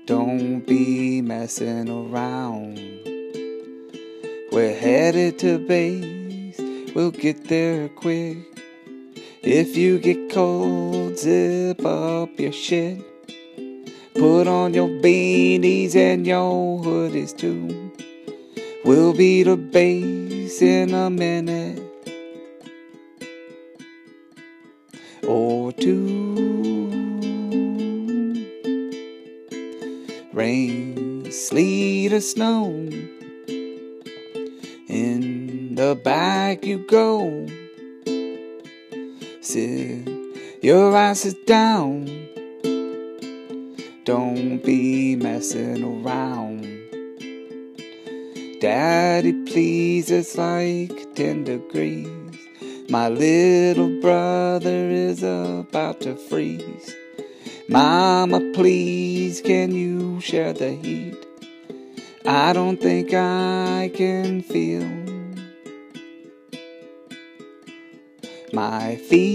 Don't 0.07 0.67
be 0.67 1.23
messing 1.23 1.89
around. 1.89 2.81
We're 4.51 4.77
headed 4.77 5.39
to 5.39 5.59
base, 5.59 6.61
we'll 6.95 7.13
get 7.13 7.49
there 7.49 7.89
quick. 7.89 8.37
If 9.43 9.77
you 9.77 9.99
get 9.99 10.31
cold, 10.31 11.19
zip 11.19 11.85
up 11.87 12.39
your 12.39 12.53
shit. 12.53 12.99
Put 14.15 14.47
on 14.47 14.75
your 14.75 14.89
beanies 14.89 15.97
and 15.97 16.27
your 16.27 16.81
hoodies 16.83 17.37
too. 17.37 17.82
We'll 18.85 19.13
be 19.13 19.43
the 19.43 19.57
base 19.57 20.61
in 20.61 20.93
a 20.95 21.09
minute 21.11 21.83
or 25.27 25.73
two. 25.73 26.29
Rain, 30.33 31.31
sleet, 31.31 32.13
or 32.13 32.21
snow. 32.21 32.89
In 34.89 35.75
the 35.75 35.95
back 36.03 36.65
you 36.65 36.79
go. 36.79 37.47
Sit 39.41 40.09
your 40.61 40.97
asses 40.97 41.35
down 41.47 42.23
don't 44.05 44.59
be 44.65 45.15
messing 45.15 45.85
around. 45.85 46.62
Daddy, 48.63 49.33
please, 49.45 50.09
it's 50.09 50.39
like 50.39 51.17
10 51.17 51.43
degrees. 51.43 52.07
My 52.89 53.09
little 53.09 54.01
brother 54.01 54.89
is 54.89 55.25
about 55.25 56.01
to 56.03 56.15
freeze. 56.15 56.95
Mama, 57.69 58.39
please, 58.55 59.41
can 59.41 59.75
you 59.75 60.21
share 60.21 60.53
the 60.53 60.77
heat? 60.77 61.17
I 62.25 62.53
don't 62.53 62.81
think 62.81 63.13
I 63.13 63.91
can 63.93 64.43
feel. 64.43 64.89
my 68.53 68.95
feet. 69.09 69.33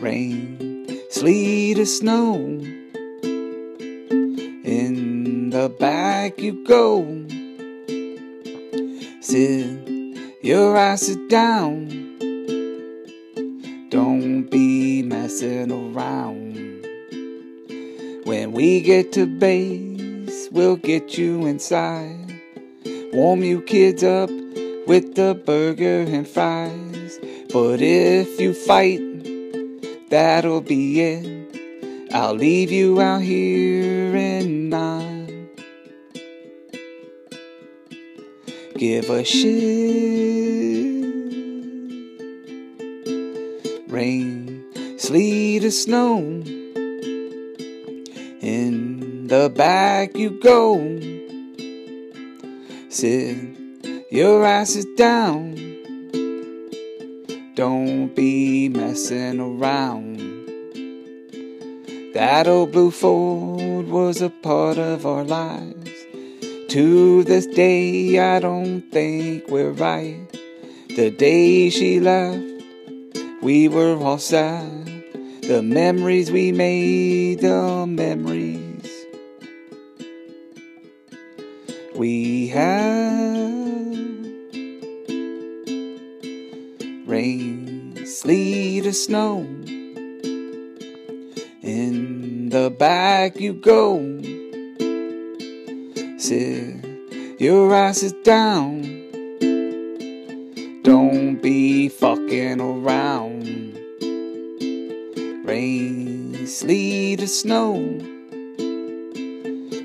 Rain, 0.00 1.02
sleet, 1.10 1.78
or 1.78 1.84
snow. 1.84 2.77
The 5.58 5.68
back 5.68 6.38
you 6.38 6.64
go. 6.64 7.02
Sit 9.20 9.66
your 10.40 10.76
ass 10.76 11.16
down. 11.28 11.88
Don't 13.88 14.48
be 14.48 15.02
messing 15.02 15.72
around. 15.72 16.54
When 18.24 18.52
we 18.52 18.80
get 18.80 19.10
to 19.14 19.26
base, 19.26 20.48
we'll 20.52 20.76
get 20.76 21.18
you 21.18 21.44
inside. 21.46 22.40
Warm 23.12 23.42
you 23.42 23.60
kids 23.62 24.04
up 24.04 24.30
with 24.86 25.16
the 25.16 25.34
burger 25.44 26.02
and 26.02 26.28
fries. 26.28 27.18
But 27.52 27.80
if 27.82 28.40
you 28.40 28.54
fight, 28.54 29.02
that'll 30.08 30.60
be 30.60 31.00
it. 31.00 32.12
I'll 32.14 32.34
leave 32.34 32.70
you 32.70 33.00
out 33.00 33.22
here 33.22 34.14
and 34.14 34.70
not 34.70 35.17
give 38.78 39.10
a 39.10 39.24
shit. 39.24 39.50
Rain, 43.88 44.64
sleet, 44.96 45.64
or 45.64 45.70
snow. 45.72 46.18
In 48.40 49.26
the 49.26 49.52
back 49.54 50.16
you 50.16 50.30
go. 50.40 50.78
Sit 52.88 53.36
your 54.12 54.44
asses 54.44 54.86
down. 54.96 55.56
Don't 57.56 58.14
be 58.14 58.68
messing 58.68 59.40
around. 59.40 60.18
That 62.14 62.46
old 62.46 62.70
blue 62.70 62.92
Ford 62.92 63.88
was 63.88 64.22
a 64.22 64.30
part 64.30 64.78
of 64.78 65.04
our 65.04 65.24
lives. 65.24 65.77
To 66.68 67.24
this 67.24 67.46
day, 67.46 68.18
I 68.18 68.40
don't 68.40 68.82
think 68.90 69.48
we're 69.48 69.70
right. 69.70 70.20
The 70.94 71.10
day 71.10 71.70
she 71.70 71.98
left, 71.98 72.44
we 73.40 73.68
were 73.68 73.96
all 73.96 74.18
sad. 74.18 74.86
The 75.40 75.62
memories 75.62 76.30
we 76.30 76.52
made, 76.52 77.40
the 77.40 77.86
memories 77.86 79.06
we 81.96 82.48
have. 82.48 82.76
Rain, 87.06 88.04
sleet, 88.04 88.86
or 88.86 88.92
snow. 88.92 89.38
In 91.62 92.50
the 92.50 92.68
back 92.78 93.40
you 93.40 93.54
go. 93.54 94.37
Sit 96.18 96.84
your 97.38 97.72
asses 97.72 98.12
down. 98.24 98.82
Don't 100.82 101.40
be 101.40 101.88
fucking 101.88 102.60
around. 102.60 103.46
Rain, 105.46 106.44
sleet, 106.44 107.22
or 107.22 107.28
snow. 107.28 107.74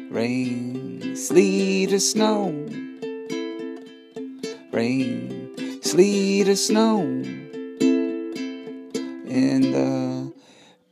Rain, 0.10 1.16
sleet, 1.16 1.94
or 1.94 2.00
snow. 2.00 2.50
Rain, 4.72 5.82
sleet, 5.84 6.48
or 6.48 6.56
snow. 6.56 7.02
In 9.30 9.72
the 9.72 10.34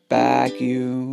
back 0.07 0.61
you 0.61 1.10